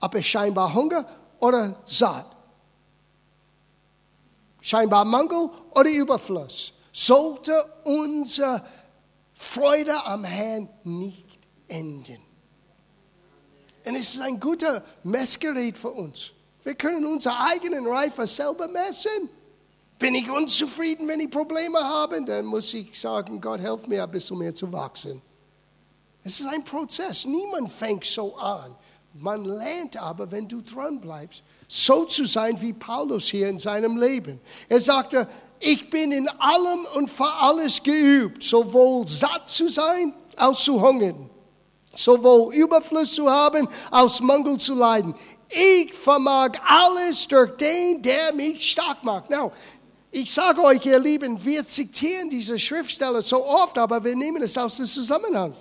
ob 0.00 0.16
es 0.16 0.26
scheinbar 0.26 0.74
Hunger 0.74 1.08
oder 1.38 1.80
satt. 1.86 2.26
Scheinbar 4.60 5.04
Mangel 5.04 5.48
oder 5.70 5.90
Überfluss. 5.90 6.72
Sollte 6.90 7.64
unsere 7.84 8.64
Freude 9.32 10.04
am 10.04 10.24
Herrn 10.24 10.68
nicht 10.82 11.38
enden. 11.68 12.27
Und 13.88 13.96
es 13.96 14.16
ist 14.16 14.20
ein 14.20 14.38
guter 14.38 14.82
Messgerät 15.02 15.78
für 15.78 15.88
uns. 15.88 16.32
Wir 16.62 16.74
können 16.74 17.06
unsere 17.06 17.34
eigenen 17.38 17.86
Reife 17.86 18.26
selber 18.26 18.68
messen. 18.68 19.30
Bin 19.98 20.14
ich 20.14 20.30
unzufrieden, 20.30 21.08
wenn 21.08 21.20
ich 21.20 21.30
Probleme 21.30 21.78
habe, 21.78 22.22
dann 22.22 22.44
muss 22.44 22.74
ich 22.74 23.00
sagen, 23.00 23.40
Gott, 23.40 23.60
hilf 23.60 23.86
mir 23.86 24.02
ein 24.02 24.10
bisschen 24.10 24.36
mehr 24.36 24.54
zu 24.54 24.70
wachsen. 24.70 25.22
Es 26.22 26.38
ist 26.38 26.48
ein 26.48 26.62
Prozess. 26.62 27.24
Niemand 27.24 27.72
fängt 27.72 28.04
so 28.04 28.36
an. 28.36 28.76
Man 29.14 29.46
lernt 29.46 29.96
aber, 29.96 30.30
wenn 30.30 30.46
du 30.46 30.60
dran 30.60 31.00
bleibst, 31.00 31.42
so 31.66 32.04
zu 32.04 32.26
sein 32.26 32.60
wie 32.60 32.74
Paulus 32.74 33.28
hier 33.28 33.48
in 33.48 33.58
seinem 33.58 33.96
Leben. 33.96 34.38
Er 34.68 34.80
sagte, 34.80 35.26
ich 35.60 35.88
bin 35.88 36.12
in 36.12 36.28
allem 36.28 36.86
und 36.94 37.08
für 37.08 37.32
alles 37.32 37.82
geübt, 37.82 38.42
sowohl 38.42 39.06
satt 39.06 39.48
zu 39.48 39.68
sein 39.68 40.12
als 40.36 40.62
zu 40.62 40.78
hungern, 40.78 41.30
sowohl 41.98 42.54
Überfluss 42.54 43.14
zu 43.14 43.30
haben 43.30 43.68
als 43.90 44.20
Mangel 44.20 44.56
zu 44.58 44.74
leiden. 44.74 45.14
Ich 45.48 45.94
vermag 45.94 46.52
alles 46.66 47.26
durch 47.26 47.56
den, 47.56 48.02
der 48.02 48.32
mich 48.32 48.70
stark 48.70 49.02
macht. 49.02 49.30
Now, 49.30 49.52
ich 50.10 50.32
sage 50.32 50.62
euch, 50.62 50.84
ihr 50.86 50.98
Lieben, 50.98 51.42
wir 51.44 51.66
zitieren 51.66 52.30
diese 52.30 52.58
Schriftstelle 52.58 53.22
so 53.22 53.44
oft, 53.44 53.76
aber 53.78 54.02
wir 54.02 54.16
nehmen 54.16 54.42
es 54.42 54.56
aus 54.56 54.76
dem 54.76 54.86
Zusammenhang. 54.86 55.54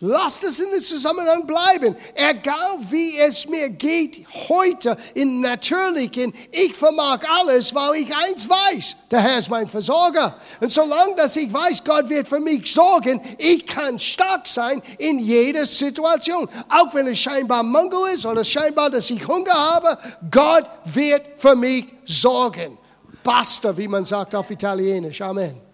Lasst 0.00 0.44
es 0.44 0.60
in 0.60 0.70
dem 0.70 0.80
Zusammenhang 0.80 1.44
bleiben. 1.44 1.96
Egal 2.14 2.78
wie 2.88 3.18
es 3.18 3.48
mir 3.48 3.68
geht 3.68 4.24
heute 4.48 4.96
in 5.14 5.40
Natürlichen, 5.40 6.32
ich 6.52 6.72
vermag 6.72 7.18
alles, 7.28 7.74
weil 7.74 8.02
ich 8.02 8.14
eins 8.14 8.48
weiß. 8.48 8.94
Der 9.10 9.20
Herr 9.20 9.38
ist 9.38 9.50
mein 9.50 9.66
Versorger. 9.66 10.36
Und 10.60 10.70
solange 10.70 11.16
dass 11.16 11.34
ich 11.36 11.52
weiß, 11.52 11.82
Gott 11.82 12.08
wird 12.08 12.28
für 12.28 12.38
mich 12.38 12.72
sorgen, 12.72 13.20
ich 13.38 13.66
kann 13.66 13.98
stark 13.98 14.46
sein 14.46 14.80
in 14.98 15.18
jeder 15.18 15.66
Situation. 15.66 16.48
Auch 16.68 16.94
wenn 16.94 17.08
es 17.08 17.18
scheinbar 17.18 17.64
Mangel 17.64 18.14
ist 18.14 18.24
oder 18.24 18.44
scheinbar, 18.44 18.90
dass 18.90 19.10
ich 19.10 19.26
Hunger 19.26 19.52
habe, 19.52 19.98
Gott 20.30 20.70
wird 20.84 21.22
für 21.34 21.56
mich 21.56 21.86
sorgen. 22.04 22.78
Basta, 23.24 23.76
wie 23.76 23.88
man 23.88 24.04
sagt 24.04 24.36
auf 24.36 24.48
Italienisch. 24.52 25.20
Amen. 25.22 25.67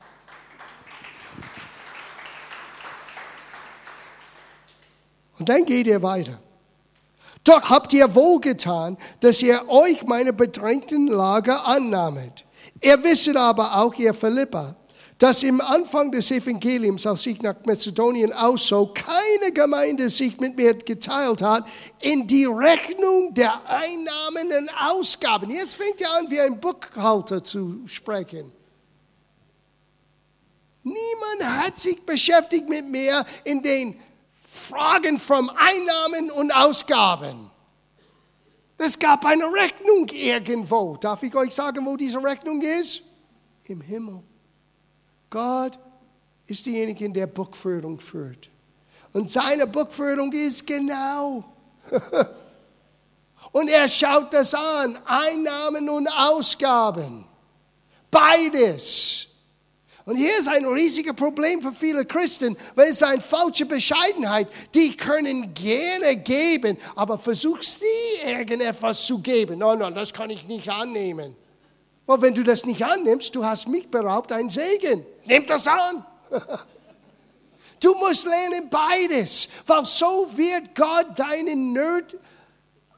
Und 5.39 5.49
dann 5.49 5.65
geht 5.65 5.87
ihr 5.87 6.03
weiter. 6.03 6.39
Doch 7.45 7.63
habt 7.69 7.93
ihr 7.93 8.15
wohlgetan, 8.15 8.97
dass 9.21 9.43
ihr 9.43 9.69
euch 9.69 10.03
meine 10.05 10.33
bedrängten 10.33 11.09
Lage 11.09 11.63
annahmet. 11.63 12.45
Ihr 12.81 13.03
wisset 13.05 13.37
aber 13.37 13.77
auch, 13.77 13.95
ihr 13.95 14.15
Philippa, 14.15 14.77
dass 15.19 15.43
im 15.43 15.61
Anfang 15.61 16.11
des 16.11 16.31
Evangeliums, 16.31 17.07
als 17.07 17.27
ich 17.27 17.41
nach 17.43 17.55
Mazedonien 17.65 18.33
auszog, 18.33 18.95
keine 18.95 19.53
Gemeinde 19.53 20.09
sich 20.09 20.41
mit 20.41 20.57
mir 20.57 20.75
geteilt 20.75 21.43
hat 21.43 21.67
in 22.01 22.27
die 22.27 22.47
Rechnung 22.47 23.33
der 23.35 23.61
Einnahmen 23.69 24.49
und 24.49 24.71
Ausgaben. 24.81 25.51
Jetzt 25.51 25.77
fängt 25.77 26.01
er 26.01 26.15
an, 26.15 26.31
wie 26.31 26.41
ein 26.41 26.59
Buchhalter 26.59 27.45
zu 27.45 27.81
sprechen. 27.87 28.51
Niemand 30.83 31.63
hat 31.63 31.79
sich 31.79 32.03
beschäftigt 32.03 32.69
mit 32.69 32.87
mir 32.87 33.25
in 33.45 33.63
den 33.63 33.99
Fragen 34.55 35.19
von 35.19 35.51
Einnahmen 35.51 36.31
und 36.31 36.53
Ausgaben. 36.53 37.51
Es 38.79 38.99
gab 38.99 39.25
eine 39.27 39.45
Rechnung 39.53 40.09
irgendwo. 40.09 40.97
Darf 40.97 41.23
ich 41.23 41.35
euch 41.35 41.53
sagen, 41.53 41.85
wo 41.85 41.97
diese 41.97 42.23
Rechnung 42.23 42.63
ist? 42.63 43.03
Im 43.65 43.81
Himmel. 43.81 44.23
Gott 45.29 45.79
ist 46.47 46.65
derjenige, 46.67 47.11
der 47.11 47.27
Buchführung 47.27 47.99
führt. 47.99 48.49
Und 49.13 49.29
seine 49.29 49.67
Buchführung 49.67 50.33
ist 50.33 50.67
genau. 50.67 51.45
und 53.53 53.69
er 53.69 53.89
schaut 53.89 54.33
das 54.33 54.55
an, 54.55 54.99
Einnahmen 55.05 55.89
und 55.89 56.09
Ausgaben. 56.09 57.27
Beides. 58.11 59.29
Und 60.07 60.17
hier 60.17 60.39
ist 60.39 60.49
ein 60.49 60.67
riesiges 60.67 61.15
Problem 61.15 61.63
für 61.63 61.73
viele 61.73 62.05
Christen, 62.05 62.57
weil 62.75 62.91
es 62.91 63.03
eine 63.03 63.23
falsche 63.23 63.65
Bescheidenheit. 63.65 64.49
Die 64.75 64.95
können 64.97 65.55
gerne 65.55 66.17
geben, 66.17 66.77
aber 66.95 67.19
versuchst 67.19 67.81
sie 67.81 68.29
irgendetwas 68.29 69.07
zu 69.07 69.19
geben. 69.21 69.59
Nein, 69.59 69.79
nein, 69.79 69.95
das 69.95 70.13
kann 70.13 70.29
ich 70.29 70.47
nicht 70.47 70.69
annehmen. 70.69 71.35
Aber 72.07 72.21
wenn 72.21 72.35
du 72.35 72.43
das 72.43 72.67
nicht 72.67 72.85
annimmst, 72.85 73.35
du 73.35 73.47
hast 73.47 73.67
mich 73.67 73.89
beraubt 73.89 74.31
ein 74.31 74.51
Segen. 74.51 75.07
Nimm 75.25 75.47
das 75.47 75.67
an. 75.67 76.05
Du 77.81 77.93
musst 77.97 78.25
lernen 78.25 78.71
beides, 78.71 79.47
weil 79.67 79.85
so 79.85 80.27
wird 80.35 80.75
Gott 80.75 81.19
deinen 81.19 81.73
Nerd 81.75 82.17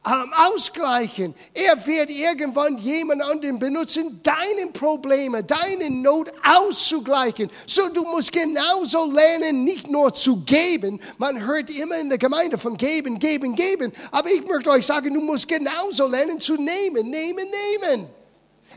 ausgleichen. 0.07 1.35
Er 1.53 1.85
wird 1.85 2.11
irgendwann 2.11 2.79
jemand 2.79 3.23
anderen 3.23 3.59
benutzen, 3.59 4.21
deine 4.23 4.71
Probleme, 4.73 5.43
deine 5.43 5.91
Not 5.91 6.33
auszugleichen. 6.45 7.51
So, 7.67 7.89
du 7.89 8.03
musst 8.03 8.33
genauso 8.33 9.11
lernen, 9.11 9.65
nicht 9.65 9.91
nur 9.91 10.15
zu 10.15 10.37
geben. 10.45 11.01
Man 11.19 11.45
hört 11.45 11.71
immer 11.71 11.99
in 11.99 12.09
der 12.09 12.19
Gemeinde 12.19 12.57
von 12.57 12.77
geben, 12.77 13.19
geben, 13.19 13.55
geben. 13.57 13.93
Aber 14.13 14.31
ich 14.31 14.47
möchte 14.47 14.71
euch 14.71 14.87
sagen, 14.87 15.13
du 15.13 15.21
musst 15.21 15.49
genauso 15.49 16.07
lernen 16.07 16.41
zu 16.41 16.55
nehmen, 16.55 17.11
nehmen, 17.11 17.47
nehmen. 17.81 18.07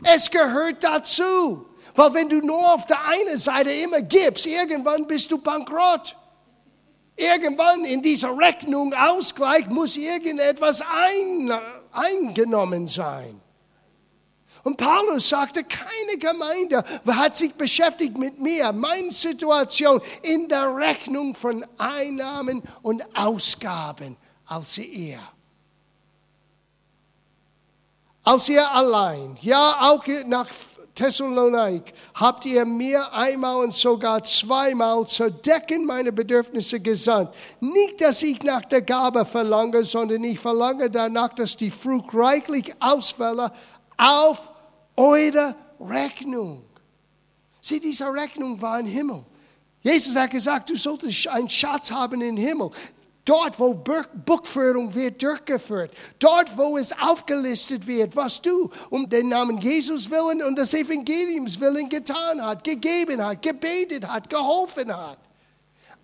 Es 0.02 0.30
gehört 0.30 0.82
dazu. 0.82 1.66
Weil 1.94 2.14
wenn 2.14 2.28
du 2.28 2.40
nur 2.40 2.72
auf 2.72 2.86
der 2.86 3.04
einen 3.04 3.38
Seite 3.38 3.70
immer 3.70 4.00
gibst, 4.00 4.46
irgendwann 4.46 5.06
bist 5.06 5.30
du 5.30 5.38
bankrott. 5.38 6.16
Irgendwann 7.20 7.84
in 7.84 8.00
dieser 8.00 8.36
Rechnung, 8.36 8.94
Ausgleich, 8.94 9.66
muss 9.68 9.98
irgendetwas 9.98 10.80
ein, 10.80 11.52
eingenommen 11.92 12.86
sein. 12.86 13.42
Und 14.62 14.78
Paulus 14.78 15.28
sagte, 15.28 15.62
keine 15.64 16.18
Gemeinde 16.18 16.82
hat 17.06 17.36
sich 17.36 17.52
beschäftigt 17.52 18.16
mit 18.16 18.40
mir, 18.40 18.72
meine 18.72 19.12
Situation 19.12 20.00
in 20.22 20.48
der 20.48 20.74
Rechnung 20.74 21.34
von 21.34 21.64
Einnahmen 21.76 22.62
und 22.80 23.04
Ausgaben, 23.14 24.16
als 24.46 24.78
ihr. 24.78 25.20
Als 28.22 28.48
ihr 28.48 28.70
allein, 28.70 29.36
ja 29.42 29.90
auch 29.90 30.06
nach 30.26 30.48
Thessalonik 30.94 31.94
habt 32.14 32.44
ihr 32.46 32.64
mir 32.64 33.12
einmal 33.12 33.56
und 33.56 33.72
sogar 33.72 34.22
zweimal 34.24 35.06
zur 35.06 35.30
Decken 35.30 35.86
meiner 35.86 36.10
Bedürfnisse 36.10 36.80
gesandt. 36.80 37.30
Nicht, 37.60 38.00
dass 38.00 38.22
ich 38.22 38.42
nach 38.42 38.64
der 38.64 38.82
Gabe 38.82 39.24
verlange, 39.24 39.84
sondern 39.84 40.24
ich 40.24 40.38
verlange 40.38 40.90
danach, 40.90 41.34
dass 41.34 41.56
die 41.56 41.70
Frucht 41.70 42.14
reichlich 42.14 42.74
ausfälle 42.80 43.52
auf 43.96 44.50
eure 44.96 45.54
Rechnung. 45.80 46.64
Sieh, 47.60 47.80
diese 47.80 48.06
Rechnung 48.12 48.60
war 48.60 48.80
im 48.80 48.86
Himmel. 48.86 49.24
Jesus 49.82 50.14
hat 50.14 50.30
gesagt, 50.30 50.70
du 50.70 50.76
solltest 50.76 51.28
einen 51.28 51.48
Schatz 51.48 51.90
haben 51.90 52.20
im 52.20 52.36
Himmel. 52.36 52.70
Dort, 53.24 53.58
wo 53.60 53.74
Buchführung 53.74 54.94
wird 54.94 55.22
durchgeführt. 55.22 55.92
Dort, 56.18 56.56
wo 56.56 56.78
es 56.78 56.92
aufgelistet 56.92 57.86
wird, 57.86 58.16
was 58.16 58.40
du 58.40 58.70
um 58.88 59.08
den 59.08 59.28
Namen 59.28 59.58
Jesus 59.58 60.10
willen 60.10 60.42
und 60.42 60.56
des 60.56 60.72
Evangeliums 60.72 61.60
willen 61.60 61.88
getan 61.88 62.42
hat, 62.42 62.64
gegeben 62.64 63.22
hat, 63.22 63.42
gebetet 63.42 64.08
hat, 64.08 64.30
geholfen 64.30 64.96
hat. 64.96 65.18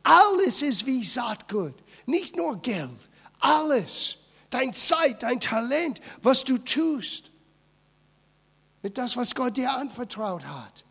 Alles 0.03 0.63
ist 0.63 0.87
wie 0.87 1.03
Saatgut. 1.03 1.75
Nicht 2.05 2.37
nur 2.37 2.61
Geld. 2.61 2.91
Alles. 3.41 4.19
Dein 4.51 4.73
Zeit, 4.73 5.23
dein 5.23 5.41
Talent, 5.41 6.01
was 6.23 6.45
du 6.45 6.59
tust. 6.59 7.33
Mit 8.83 8.99
das, 8.99 9.17
was 9.17 9.35
Gott 9.35 9.57
dir 9.57 9.73
anvertraut 9.73 10.47
hat. 10.47 10.85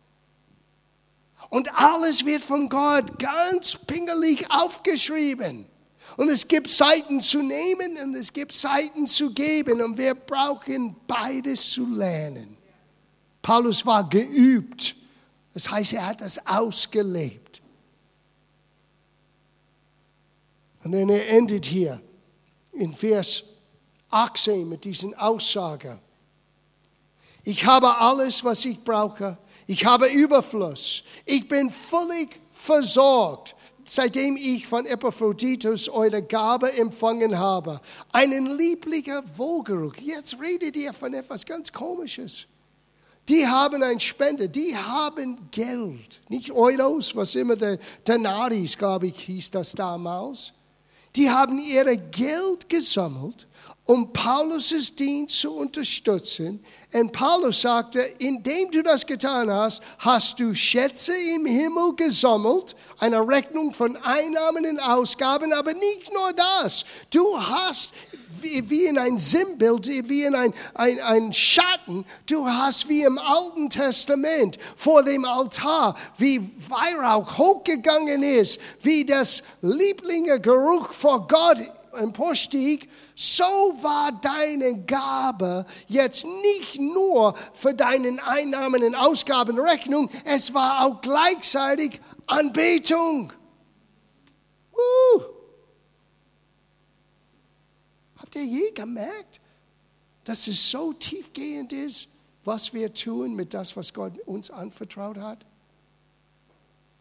Und 1.48 1.72
alles 1.74 2.26
wird 2.26 2.42
von 2.42 2.68
Gott 2.68 3.18
ganz 3.18 3.76
pingelig 3.76 4.50
aufgeschrieben. 4.50 5.66
Und 6.16 6.30
es 6.30 6.48
gibt 6.48 6.70
Zeiten 6.70 7.20
zu 7.20 7.42
nehmen 7.42 7.98
und 8.02 8.14
es 8.14 8.32
gibt 8.32 8.54
Zeiten 8.54 9.06
zu 9.06 9.32
geben. 9.32 9.82
Und 9.82 9.98
wir 9.98 10.14
brauchen 10.14 10.96
beides 11.06 11.70
zu 11.70 11.86
lernen. 11.86 12.56
Paulus 13.42 13.84
war 13.84 14.08
geübt. 14.08 14.96
Das 15.52 15.70
heißt, 15.70 15.92
er 15.92 16.06
hat 16.06 16.20
das 16.22 16.44
ausgelebt. 16.46 17.62
Und 20.84 20.92
dann 20.92 21.08
er 21.08 21.28
endet 21.28 21.66
hier 21.66 22.00
in 22.72 22.94
Vers 22.94 23.44
18 24.10 24.68
mit 24.68 24.84
diesen 24.84 25.14
Aussagen. 25.14 25.98
Ich 27.44 27.64
habe 27.64 27.96
alles, 27.98 28.42
was 28.42 28.64
ich 28.64 28.82
brauche. 28.82 29.36
Ich 29.66 29.84
habe 29.84 30.06
Überfluss. 30.06 31.04
Ich 31.24 31.46
bin 31.46 31.70
völlig 31.70 32.40
versorgt 32.52 33.54
seitdem 33.88 34.36
ich 34.36 34.66
von 34.66 34.84
Epaphroditus 34.86 35.88
eure 35.88 36.22
Gabe 36.22 36.72
empfangen 36.72 37.38
habe, 37.38 37.80
einen 38.12 38.58
lieblichen 38.58 39.22
Wohlgeruch. 39.36 39.94
Jetzt 39.96 40.38
redet 40.40 40.76
ihr 40.76 40.92
von 40.92 41.14
etwas 41.14 41.46
ganz 41.46 41.72
Komisches. 41.72 42.46
Die 43.28 43.46
haben 43.46 43.82
ein 43.82 43.98
Spende, 43.98 44.48
die 44.48 44.76
haben 44.76 45.50
Geld, 45.50 46.22
nicht 46.28 46.52
Euros, 46.52 47.16
was 47.16 47.34
immer 47.34 47.56
der 47.56 47.78
Denaris, 48.06 48.78
glaube 48.78 49.08
ich, 49.08 49.18
hieß 49.18 49.50
das 49.50 49.72
damals. 49.72 50.52
Die 51.16 51.30
haben 51.30 51.58
ihre 51.58 51.96
Geld 51.96 52.68
gesammelt 52.68 53.48
um 53.86 54.12
Paulus' 54.12 54.94
Dienst 54.94 55.40
zu 55.40 55.52
unterstützen. 55.52 56.62
Und 56.92 57.12
Paulus 57.12 57.60
sagte, 57.60 58.00
indem 58.18 58.70
du 58.70 58.82
das 58.82 59.06
getan 59.06 59.50
hast, 59.50 59.82
hast 59.98 60.40
du 60.40 60.54
Schätze 60.54 61.12
im 61.34 61.46
Himmel 61.46 61.94
gesammelt, 61.94 62.74
eine 62.98 63.26
Rechnung 63.26 63.72
von 63.72 63.96
Einnahmen 63.96 64.66
und 64.66 64.80
Ausgaben, 64.80 65.52
aber 65.52 65.72
nicht 65.72 66.12
nur 66.12 66.32
das. 66.32 66.84
Du 67.10 67.38
hast 67.38 67.92
wie, 68.40 68.86
in 68.86 68.98
ein 68.98 69.18
Sinnbild, 69.18 69.86
wie 69.86 70.24
in 70.24 70.34
ein, 70.34 70.52
ein, 70.74 71.00
ein 71.00 71.32
Schatten, 71.32 72.04
du 72.28 72.46
hast 72.46 72.88
wie 72.88 73.02
im 73.02 73.18
Alten 73.18 73.70
Testament 73.70 74.58
vor 74.74 75.02
dem 75.02 75.24
Altar, 75.24 75.96
wie 76.18 76.40
Weihrauch 76.68 77.38
hochgegangen 77.38 78.22
ist, 78.22 78.60
wie 78.82 79.04
das 79.04 79.42
Lieblingegeruch 79.62 80.92
vor 80.92 81.26
Gott 81.26 81.58
emporstieg, 81.96 82.88
so 83.14 83.44
war 83.44 84.12
deine 84.12 84.84
Gabe 84.84 85.66
jetzt 85.88 86.26
nicht 86.42 86.78
nur 86.78 87.34
für 87.52 87.74
deinen 87.74 88.20
Einnahmen 88.20 88.82
und 88.82 88.94
Ausgaben 88.94 89.58
Rechnung, 89.58 90.10
es 90.24 90.54
war 90.54 90.84
auch 90.84 91.00
gleichzeitig 91.00 92.00
Anbetung. 92.26 93.32
Uh, 94.72 95.22
Habt 98.16 98.34
ihr 98.34 98.44
je 98.44 98.70
gemerkt, 98.72 99.40
dass 100.24 100.48
es 100.48 100.70
so 100.70 100.92
tiefgehend 100.92 101.72
ist, 101.72 102.08
was 102.44 102.74
wir 102.74 102.92
tun 102.92 103.34
mit 103.34 103.54
das, 103.54 103.76
was 103.76 103.94
Gott 103.94 104.18
uns 104.26 104.50
anvertraut 104.50 105.18
hat? 105.18 105.46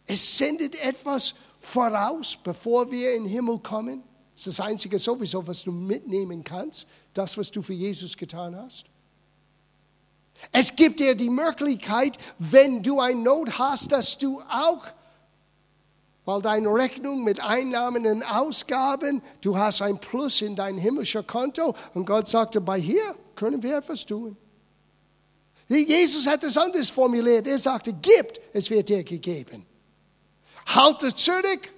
Es 0.06 0.38
sendet 0.38 0.76
etwas 0.76 1.34
voraus, 1.60 2.38
bevor 2.44 2.92
wir 2.92 3.16
in 3.16 3.24
den 3.24 3.32
Himmel 3.32 3.60
kommen. 3.60 4.04
Ist 4.36 4.48
das 4.48 4.60
Einzige 4.60 5.00
sowieso, 5.00 5.46
was 5.48 5.64
du 5.64 5.72
mitnehmen 5.72 6.44
kannst, 6.44 6.86
das, 7.14 7.38
was 7.38 7.52
du 7.52 7.62
für 7.62 7.74
Jesus 7.74 8.18
getan 8.18 8.56
hast. 8.56 8.86
Es 10.52 10.76
gibt 10.76 11.00
dir 11.00 11.16
die 11.16 11.30
Möglichkeit, 11.30 12.18
wenn 12.38 12.84
du 12.84 13.00
eine 13.00 13.22
Not 13.22 13.58
hast, 13.58 13.92
dass 13.92 14.18
du 14.18 14.42
auch, 14.42 14.86
weil 16.26 16.42
deine 16.42 16.68
Rechnung 16.74 17.24
mit 17.24 17.40
Einnahmen 17.40 18.06
und 18.06 18.24
Ausgaben, 18.24 19.22
du 19.42 19.58
hast 19.58 19.82
ein 19.82 20.00
Plus 20.00 20.42
in 20.42 20.56
dein 20.56 20.78
himmlischer 20.78 21.24
Konto 21.24 21.76
und 21.94 22.06
Gott 22.06 22.28
sagte, 22.28 22.60
bei 22.60 22.80
hier 22.80 23.16
können 23.36 23.64
wir 23.64 23.78
etwas 23.78 24.06
tun. 24.06 24.36
Jesus 25.68 26.28
hat 26.28 26.44
es 26.44 26.58
anders 26.58 26.90
formuliert. 26.90 27.48
Er 27.48 27.58
sagte, 27.58 27.94
gibt, 27.94 28.40
es 28.54 28.70
wird 28.70 28.90
dir 28.90 29.04
gegeben. 29.04 29.66
Halte 30.68 31.14
zurück, 31.14 31.74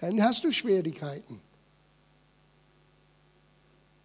dann 0.00 0.22
hast 0.22 0.44
du 0.44 0.52
Schwierigkeiten. 0.52 1.40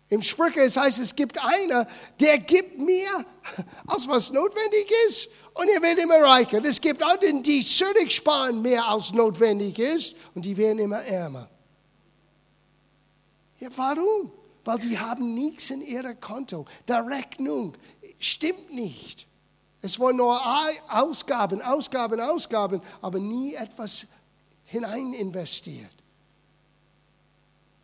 Im 0.10 0.22
Sprüche 0.22 0.62
es 0.62 0.78
heißt, 0.78 1.00
es 1.00 1.16
gibt 1.16 1.38
einer, 1.44 1.88
der 2.20 2.38
gibt 2.38 2.78
mehr, 2.78 3.26
als 3.88 4.08
was 4.08 4.32
notwendig 4.32 4.92
ist, 5.08 5.28
und 5.54 5.70
er 5.70 5.82
wird 5.82 6.00
immer 6.00 6.20
reicher. 6.22 6.64
Es 6.64 6.82
gibt 6.82 7.02
anderen, 7.02 7.42
die 7.42 7.62
zurücksparen 7.62 8.62
mehr, 8.62 8.86
als 8.86 9.14
notwendig 9.14 9.80
ist, 9.80 10.16
und 10.36 10.46
die 10.46 10.56
werden 10.58 10.80
immer 10.80 11.02
ärmer. 11.02 11.50
Ja, 13.60 13.70
warum? 13.76 14.32
Weil 14.66 14.80
die 14.80 15.00
haben 15.00 15.34
nichts 15.34 15.70
in 15.70 15.82
ihrem 15.82 16.20
Konto. 16.20 16.66
Die 16.88 16.94
Rechnung 16.94 17.76
stimmt 18.20 18.74
nicht. 18.74 19.28
Es 19.82 20.00
waren 20.00 20.18
nur 20.18 20.42
Ausgaben, 20.90 21.62
Ausgaben, 21.62 22.20
Ausgaben, 22.20 22.82
aber 23.02 23.20
nie 23.20 23.54
etwas 23.54 24.08
hinein 24.76 25.14
investiert. 25.14 25.92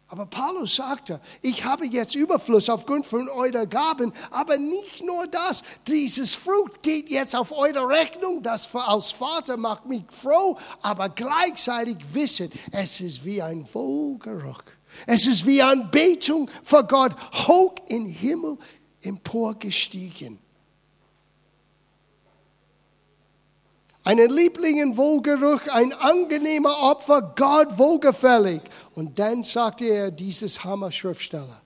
Aber 0.08 0.26
Paulus 0.26 0.76
sagte, 0.76 1.22
ich 1.42 1.64
habe 1.64 1.86
jetzt 1.86 2.16
Überfluss 2.16 2.70
aufgrund 2.70 3.06
von 3.06 3.30
eurer 3.30 3.66
Gaben, 3.66 4.12
aber 4.30 4.58
nicht 4.58 5.02
nur 5.02 5.26
das, 5.28 5.64
dieses 5.88 6.36
Frucht 6.36 6.84
geht 6.84 7.10
jetzt 7.10 7.34
auf 7.34 7.54
eure 7.54 7.88
Rechnung, 7.88 8.44
das 8.44 8.76
als 8.76 9.12
Vater 9.12 9.56
macht 9.56 9.86
mich 9.86 10.04
froh, 10.10 10.58
aber 10.82 11.08
gleichzeitig 11.08 11.96
wissen, 12.14 12.52
es 12.74 13.00
ist 13.00 13.24
wie 13.24 13.42
ein 13.42 13.66
Wohlgeruch. 13.74 14.64
Es 15.08 15.26
ist 15.26 15.46
wie 15.46 15.62
Anbetung 15.62 16.52
vor 16.62 16.84
Gott, 16.84 17.16
hoch 17.48 17.76
in 17.88 18.06
Himmel 18.06 18.58
emporgestiegen. 19.02 20.40
Einen 24.04 24.30
Lieblingen 24.30 24.98
Wohlgeruch, 24.98 25.68
ein 25.72 25.94
angenehmer 25.94 26.78
Opfer, 26.80 27.34
Gott 27.36 27.78
wohlgefällig. 27.78 28.62
Und 28.96 29.20
dann 29.20 29.44
sagte 29.44 29.86
er 29.86 30.12
dieses 30.12 30.64
Hammer-Schriftsteller, 30.64 31.62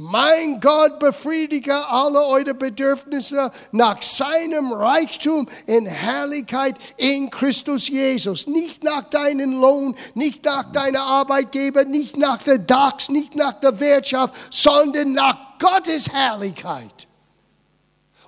mein 0.00 0.60
Gott 0.60 1.00
befriedige 1.00 1.74
alle 1.88 2.24
eure 2.24 2.54
Bedürfnisse 2.54 3.50
nach 3.72 4.00
seinem 4.00 4.72
Reichtum 4.72 5.48
in 5.66 5.86
Herrlichkeit 5.86 6.76
in 6.98 7.30
Christus 7.30 7.88
Jesus. 7.88 8.46
Nicht 8.46 8.84
nach 8.84 9.10
deinem 9.10 9.60
Lohn, 9.60 9.96
nicht 10.14 10.44
nach 10.44 10.70
deiner 10.70 11.02
Arbeitgeber, 11.02 11.84
nicht 11.84 12.16
nach 12.16 12.40
der 12.40 12.58
DAX, 12.58 13.08
nicht 13.08 13.34
nach 13.34 13.58
der 13.58 13.80
Wirtschaft, 13.80 14.34
sondern 14.50 15.14
nach 15.14 15.58
Gottes 15.58 16.08
Herrlichkeit. 16.12 17.07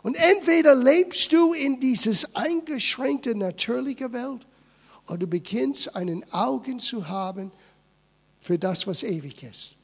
Und 0.02 0.16
entweder 0.16 0.74
lebst 0.74 1.32
du 1.32 1.52
in 1.52 1.78
dieses 1.80 2.34
eingeschränkte 2.34 3.34
natürliche 3.34 4.12
Welt 4.12 4.46
oder 5.06 5.18
du 5.18 5.26
beginnst 5.26 5.94
einen 5.94 6.30
Augen 6.32 6.78
zu 6.78 7.08
haben 7.08 7.52
für 8.38 8.58
das, 8.58 8.86
was 8.86 9.02
ewig 9.02 9.42
ist. 9.42 9.74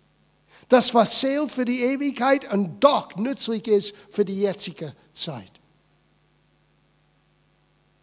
Das, 0.68 0.94
was 0.94 1.20
zählt 1.20 1.52
für 1.52 1.64
die 1.64 1.82
Ewigkeit 1.82 2.50
und 2.50 2.80
doch 2.82 3.14
nützlich 3.16 3.68
ist 3.68 3.94
für 4.10 4.24
die 4.24 4.40
jetzige 4.40 4.94
Zeit. 5.12 5.52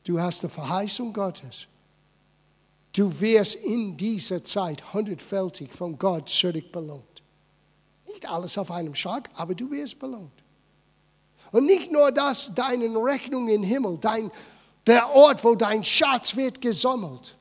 Du 0.04 0.20
hast 0.20 0.44
die 0.44 0.50
Verheißung 0.50 1.12
Gottes. 1.14 1.68
Du 2.94 3.20
wirst 3.20 3.56
in 3.56 3.98
dieser 3.98 4.44
Zeit 4.44 4.94
hundertfältig 4.94 5.74
von 5.74 5.98
Gott 5.98 6.30
zurück 6.30 6.72
belohnt. 6.72 7.24
Nicht 8.06 8.30
alles 8.30 8.58
auf 8.58 8.70
einem 8.70 8.94
Schlag, 8.94 9.30
aber 9.34 9.56
du 9.56 9.72
wirst 9.72 9.98
belohnt. 9.98 10.43
Und 11.54 11.66
nicht 11.66 11.92
nur 11.92 12.12
das, 12.12 12.52
deine 12.56 12.88
Rechnung 12.98 13.48
im 13.48 13.62
Himmel, 13.62 14.00
dein, 14.02 14.32
der 14.88 15.12
Ort, 15.12 15.44
wo 15.44 15.54
dein 15.54 15.84
Schatz 15.84 16.36
wird 16.36 16.60
gesammelt, 16.60 17.38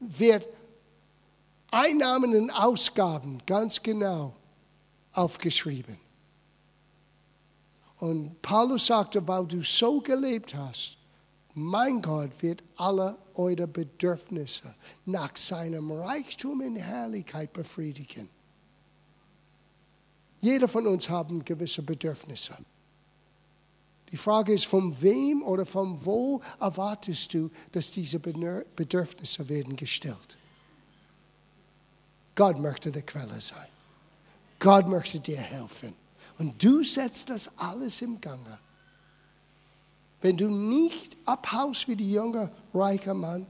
wird 0.00 0.48
Einnahmen 1.70 2.34
und 2.34 2.50
Ausgaben 2.50 3.42
ganz 3.44 3.82
genau 3.82 4.34
aufgeschrieben. 5.12 5.98
Und 7.98 8.40
Paulus 8.40 8.86
sagte, 8.86 9.28
weil 9.28 9.46
du 9.46 9.60
so 9.60 10.00
gelebt 10.00 10.54
hast, 10.54 10.96
mein 11.52 12.00
Gott 12.00 12.30
wird 12.40 12.64
alle 12.78 13.18
eure 13.34 13.66
Bedürfnisse 13.66 14.74
nach 15.04 15.36
seinem 15.36 15.92
Reichtum 15.92 16.62
in 16.62 16.76
Herrlichkeit 16.76 17.52
befriedigen. 17.52 18.30
Jeder 20.40 20.66
von 20.66 20.86
uns 20.86 21.10
hat 21.10 21.28
gewisse 21.44 21.82
Bedürfnisse. 21.82 22.56
Die 24.12 24.18
Frage 24.18 24.52
ist, 24.52 24.66
von 24.66 25.00
wem 25.00 25.42
oder 25.42 25.64
von 25.64 26.04
wo 26.04 26.42
erwartest 26.60 27.32
du, 27.32 27.50
dass 27.72 27.90
diese 27.90 28.18
Bedürfnisse 28.18 29.48
werden 29.48 29.74
gestellt? 29.74 30.36
Gott 32.34 32.58
möchte 32.58 32.92
die 32.92 33.00
Quelle 33.00 33.40
sein. 33.40 33.68
Gott 34.58 34.86
möchte 34.86 35.18
dir 35.18 35.38
helfen. 35.38 35.94
Und 36.38 36.62
du 36.62 36.82
setzt 36.82 37.30
das 37.30 37.50
alles 37.56 38.02
im 38.02 38.20
Gange. 38.20 38.58
Wenn 40.20 40.36
du 40.36 40.48
nicht 40.48 41.16
abhaust 41.24 41.88
wie 41.88 41.96
die 41.96 42.12
junge, 42.12 42.52
reiche 42.74 43.14
Mann, 43.14 43.46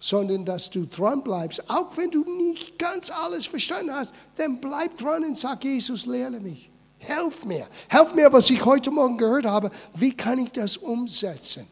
sondern 0.00 0.44
dass 0.44 0.70
du 0.70 0.86
dran 0.86 1.22
bleibst, 1.22 1.68
auch 1.68 1.96
wenn 1.96 2.10
du 2.10 2.24
nicht 2.24 2.78
ganz 2.78 3.10
alles 3.10 3.46
verstanden 3.46 3.92
hast, 3.92 4.14
dann 4.36 4.60
bleib 4.60 4.96
dran 4.96 5.24
und 5.24 5.36
sag, 5.36 5.64
Jesus, 5.64 6.06
lehre 6.06 6.40
mich. 6.40 6.70
Helf 6.98 7.44
mir. 7.44 7.68
Helf 7.88 8.14
mir, 8.14 8.32
was 8.32 8.50
ich 8.50 8.64
heute 8.64 8.90
Morgen 8.90 9.18
gehört 9.18 9.46
habe. 9.46 9.70
Wie 9.94 10.12
kann 10.12 10.38
ich 10.38 10.50
das 10.52 10.76
umsetzen? 10.76 11.66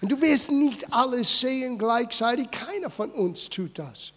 Und 0.00 0.10
du 0.10 0.20
wirst 0.20 0.50
nicht 0.50 0.92
alles 0.92 1.40
sehen 1.40 1.78
gleichzeitig. 1.78 2.50
Keiner 2.50 2.90
von 2.90 3.10
uns 3.10 3.48
tut 3.48 3.78
das. 3.78 4.12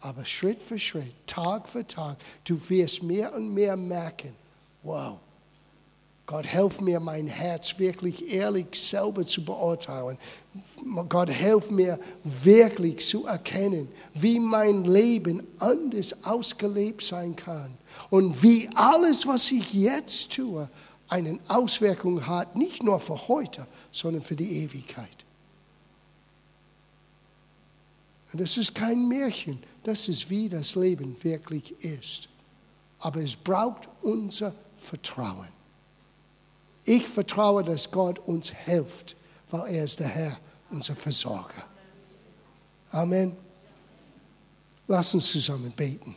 Aber 0.00 0.24
Schritt 0.24 0.62
für 0.62 0.78
Schritt, 0.78 1.14
Tag 1.26 1.68
für 1.68 1.86
Tag, 1.86 2.16
du 2.44 2.56
wirst 2.68 3.02
mehr 3.02 3.34
und 3.34 3.52
mehr 3.52 3.76
merken, 3.76 4.34
wow, 4.82 5.18
Gott, 6.28 6.44
helf 6.44 6.82
mir, 6.82 7.00
mein 7.00 7.26
Herz 7.26 7.78
wirklich 7.78 8.30
ehrlich 8.30 8.66
selber 8.74 9.26
zu 9.26 9.42
beurteilen. 9.42 10.18
Gott, 11.08 11.30
helf 11.30 11.70
mir 11.70 11.98
wirklich 12.22 13.08
zu 13.08 13.24
erkennen, 13.24 13.88
wie 14.12 14.38
mein 14.38 14.84
Leben 14.84 15.46
anders 15.58 16.14
ausgelebt 16.24 17.02
sein 17.02 17.34
kann. 17.34 17.78
Und 18.10 18.42
wie 18.42 18.68
alles, 18.74 19.26
was 19.26 19.50
ich 19.50 19.72
jetzt 19.72 20.34
tue, 20.34 20.68
eine 21.08 21.38
Auswirkung 21.48 22.26
hat, 22.26 22.54
nicht 22.54 22.82
nur 22.82 23.00
für 23.00 23.26
heute, 23.28 23.66
sondern 23.90 24.22
für 24.22 24.36
die 24.36 24.64
Ewigkeit. 24.64 25.24
Das 28.34 28.58
ist 28.58 28.74
kein 28.74 29.08
Märchen, 29.08 29.62
das 29.82 30.08
ist 30.08 30.28
wie 30.28 30.50
das 30.50 30.74
Leben 30.74 31.16
wirklich 31.22 31.72
ist. 31.82 32.28
Aber 32.98 33.22
es 33.22 33.34
braucht 33.34 33.88
unser 34.02 34.52
Vertrauen. 34.76 35.57
Ich 36.88 37.06
vertraue, 37.06 37.62
dass 37.62 37.90
Gott 37.90 38.18
uns 38.20 38.48
hilft, 38.48 39.14
weil 39.50 39.74
er 39.74 39.84
ist 39.84 40.00
der 40.00 40.08
Herr, 40.08 40.38
unser 40.70 40.96
Versorger. 40.96 41.66
Amen. 42.90 43.36
Lass 44.86 45.12
uns 45.12 45.30
zusammen 45.30 45.70
beten. 45.70 46.14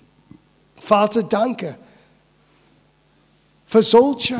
Vater, 0.75 1.23
danke 1.23 1.77
für 3.65 3.83
solche 3.83 4.39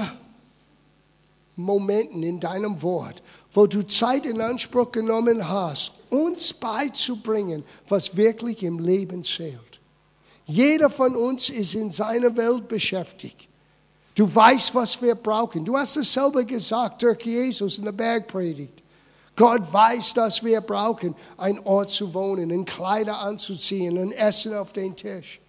Momente 1.58 2.26
in 2.26 2.40
deinem 2.40 2.82
Wort, 2.82 3.22
wo 3.52 3.68
du 3.68 3.86
Zeit 3.86 4.26
in 4.26 4.40
Anspruch 4.40 4.94
genommen 4.94 5.50
hast, 5.50 5.92
uns 6.10 6.54
beizubringen, 6.54 7.66
was 7.90 8.16
wirklich 8.16 8.64
im 8.64 8.80
Leben 8.80 9.26
zählt. 9.26 9.82
Jeder 10.46 10.90
von 10.90 11.14
uns 11.14 11.50
ist 11.50 11.76
in 11.76 11.92
seiner 11.92 12.38
Welt 12.38 12.70
beschäftigt. 12.70 13.50
Du 14.22 14.36
weißt, 14.36 14.76
was 14.76 15.02
wir 15.02 15.16
brauchen. 15.16 15.66
Du 15.66 15.76
hast 15.76 15.98
es 15.98 16.14
selber 16.14 16.44
gesagt 16.44 17.02
durch 17.02 17.26
Jesus 17.26 17.80
in 17.80 17.86
der 17.86 17.92
Bergpredigt. 17.92 18.84
Gott 19.36 19.74
weiß, 19.74 20.14
dass 20.14 20.44
wir 20.44 20.62
brauchen, 20.62 21.16
einen 21.38 21.58
Ort 21.62 21.90
zu 21.90 22.14
wohnen, 22.14 22.52
ein 22.52 22.64
Kleider 22.64 23.18
anzuziehen, 23.18 23.98
ein 23.98 24.12
Essen 24.12 24.54
auf 24.54 24.74
den 24.74 24.96
Tisch. 24.96 25.40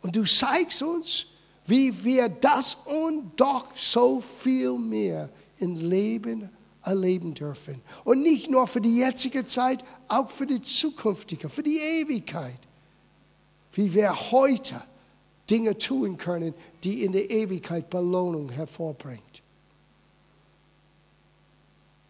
Und 0.00 0.16
du 0.16 0.24
zeigst 0.24 0.82
uns, 0.82 1.26
wie 1.66 1.92
wir 2.02 2.30
das 2.30 2.78
und 2.86 3.38
doch 3.38 3.66
so 3.76 4.22
viel 4.22 4.78
mehr 4.78 5.28
im 5.58 5.74
Leben 5.74 6.48
erleben 6.82 7.34
dürfen. 7.34 7.82
Und 8.02 8.22
nicht 8.22 8.50
nur 8.50 8.66
für 8.66 8.80
die 8.80 8.96
jetzige 8.96 9.44
Zeit, 9.44 9.84
auch 10.08 10.30
für 10.30 10.46
die 10.46 10.62
zukünftige, 10.62 11.50
für 11.50 11.62
die 11.62 11.76
Ewigkeit. 11.76 12.60
Wie 13.72 13.92
wir 13.92 14.14
heute 14.30 14.80
Dinge 15.48 15.78
tun 15.78 16.16
können, 16.16 16.54
die 16.82 17.04
in 17.04 17.12
der 17.12 17.30
Ewigkeit 17.30 17.88
Belohnung 17.90 18.50
hervorbringt. 18.50 19.42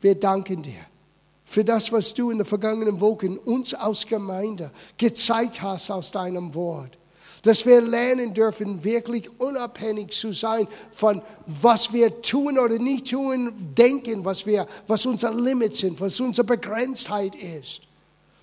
Wir 0.01 0.15
danken 0.15 0.63
dir 0.63 0.87
für 1.45 1.65
das, 1.65 1.93
was 1.93 2.13
du 2.13 2.31
in 2.31 2.39
den 2.39 2.45
vergangenen 2.45 3.01
Wochen 3.01 3.37
uns 3.39 3.73
als 3.73 4.07
Gemeinde 4.07 4.71
gezeigt 4.97 5.63
hast 5.63 5.91
aus 5.91 6.11
deinem 6.11 6.55
Wort. 6.55 6.99
Dass 7.43 7.65
wir 7.65 7.81
lernen 7.81 8.35
dürfen, 8.35 8.83
wirklich 8.83 9.31
unabhängig 9.39 10.11
zu 10.11 10.33
sein 10.33 10.67
von 10.91 11.23
was 11.47 11.93
wir 11.93 12.21
tun 12.21 12.59
oder 12.59 12.79
nicht 12.79 13.11
tun, 13.11 13.53
denken, 13.77 14.25
was, 14.25 14.45
wir, 14.47 14.67
was 14.89 15.07
unser 15.07 15.33
Limit 15.33 15.75
sind, 15.75 16.01
was 16.01 16.19
unsere 16.19 16.45
Begrenztheit 16.45 17.37
ist. 17.37 17.83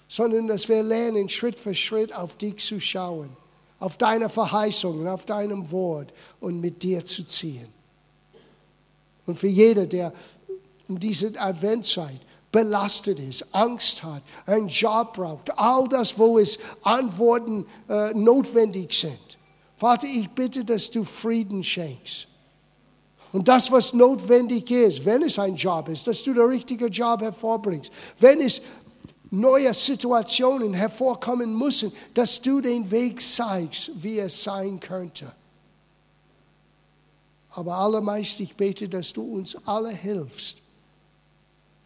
Sondern 0.07 0.47
dass 0.47 0.69
wir 0.69 0.81
lernen, 0.81 1.27
Schritt 1.27 1.59
für 1.59 1.75
Schritt 1.75 2.15
auf 2.15 2.37
dich 2.37 2.65
zu 2.65 2.79
schauen, 2.79 3.35
auf 3.79 3.97
deine 3.97 4.29
Verheißungen, 4.29 5.07
auf 5.07 5.25
deinem 5.25 5.71
Wort 5.71 6.13
und 6.39 6.59
mit 6.59 6.83
dir 6.83 7.03
zu 7.03 7.23
ziehen. 7.23 7.67
Und 9.25 9.37
für 9.37 9.47
jeder, 9.47 9.85
der 9.85 10.13
in 10.87 10.99
dieser 10.99 11.29
Adventszeit 11.41 12.19
belastet 12.51 13.19
ist, 13.19 13.45
Angst 13.53 14.03
hat, 14.03 14.21
einen 14.45 14.67
Job 14.67 15.13
braucht, 15.13 15.57
all 15.57 15.87
das, 15.87 16.17
wo 16.17 16.37
es 16.37 16.59
Antworten 16.83 17.65
äh, 17.89 18.13
notwendig 18.13 18.93
sind. 18.93 19.37
Vater, 19.75 20.07
ich 20.07 20.29
bitte, 20.29 20.63
dass 20.63 20.89
du 20.91 21.03
Frieden 21.03 21.63
schenkst. 21.63 22.27
Und 23.33 23.47
das, 23.47 23.71
was 23.71 23.93
notwendig 23.93 24.69
ist, 24.69 25.03
wenn 25.05 25.23
es 25.23 25.39
ein 25.39 25.55
Job 25.55 25.89
ist, 25.89 26.05
dass 26.05 26.21
du 26.23 26.33
den 26.33 26.43
richtigen 26.43 26.89
Job 26.89 27.21
hervorbringst. 27.21 27.91
Wenn 28.19 28.39
es 28.39 28.61
neue 29.33 29.73
Situationen 29.73 30.75
hervorkommen 30.75 31.57
müssen, 31.57 31.91
dass 32.13 32.39
du 32.39 32.61
den 32.61 32.91
Weg 32.91 33.19
zeigst, 33.19 33.91
wie 33.95 34.19
es 34.19 34.43
sein 34.43 34.79
könnte. 34.79 35.31
Aber 37.49 37.75
allermeist, 37.75 38.39
ich 38.39 38.55
bete, 38.55 38.87
dass 38.87 39.11
du 39.11 39.23
uns 39.23 39.57
alle 39.65 39.89
hilfst, 39.89 40.57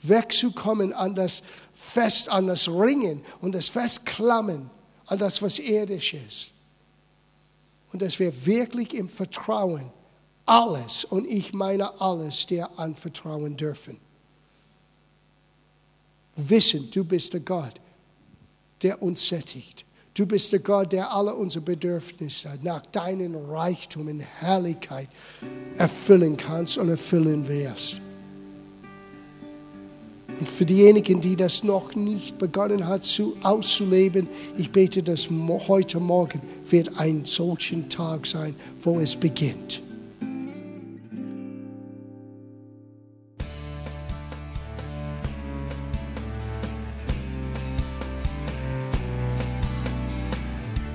wegzukommen 0.02 0.94
an 0.94 1.16
das 1.16 1.42
Fest, 1.74 2.28
an 2.30 2.48
das 2.48 2.68
Ringen 2.68 3.22
und 3.42 3.56
das 3.56 3.70
Festklammern 3.70 4.70
an 5.06 5.18
das, 5.18 5.42
was 5.42 5.58
irdisch 5.60 6.16
ist. 6.16 6.52
Und 7.94 8.02
dass 8.02 8.20
wir 8.20 8.46
wirklich 8.46 8.94
im 8.94 9.08
Vertrauen 9.08 9.90
alles, 10.46 11.06
und 11.06 11.26
ich 11.26 11.54
meine 11.54 12.02
alles, 12.02 12.46
dir 12.46 12.70
anvertrauen 12.78 13.56
dürfen. 13.56 14.00
Wissen, 16.38 16.90
du 16.92 17.04
bist 17.04 17.34
der 17.34 17.42
Gott, 17.42 17.74
der 18.84 19.02
uns 19.02 19.28
sättigt. 19.28 19.86
Du 20.14 20.26
bist 20.26 20.52
der 20.52 20.60
Gott, 20.60 20.94
der 20.94 21.12
alle 21.14 21.34
unsere 21.36 21.64
Bedürfnisse 21.64 22.50
nach 22.64 22.86
deinem 22.88 23.36
Reichtum 23.36 24.08
in 24.08 24.20
Herrlichkeit 24.20 25.10
erfüllen 25.78 26.38
kannst 26.38 26.78
und 26.78 26.90
erfüllen 26.90 27.48
wirst. 27.48 28.02
Und 30.40 30.48
für 30.48 30.66
diejenigen, 30.66 31.20
die 31.22 31.36
das 31.36 31.64
noch 31.64 31.96
nicht 31.96 32.38
begonnen 32.38 32.88
hat 32.88 33.04
zu, 33.04 33.36
auszuleben, 33.42 34.28
ich 34.58 34.72
bete, 34.72 35.02
dass 35.02 35.30
heute 35.30 36.00
Morgen 36.00 36.42
wird 36.70 37.00
ein 37.00 37.26
solchen 37.26 37.90
Tag 37.90 38.28
sein, 38.28 38.56
wo 38.82 39.00
es 39.00 39.16
beginnt. 39.16 39.82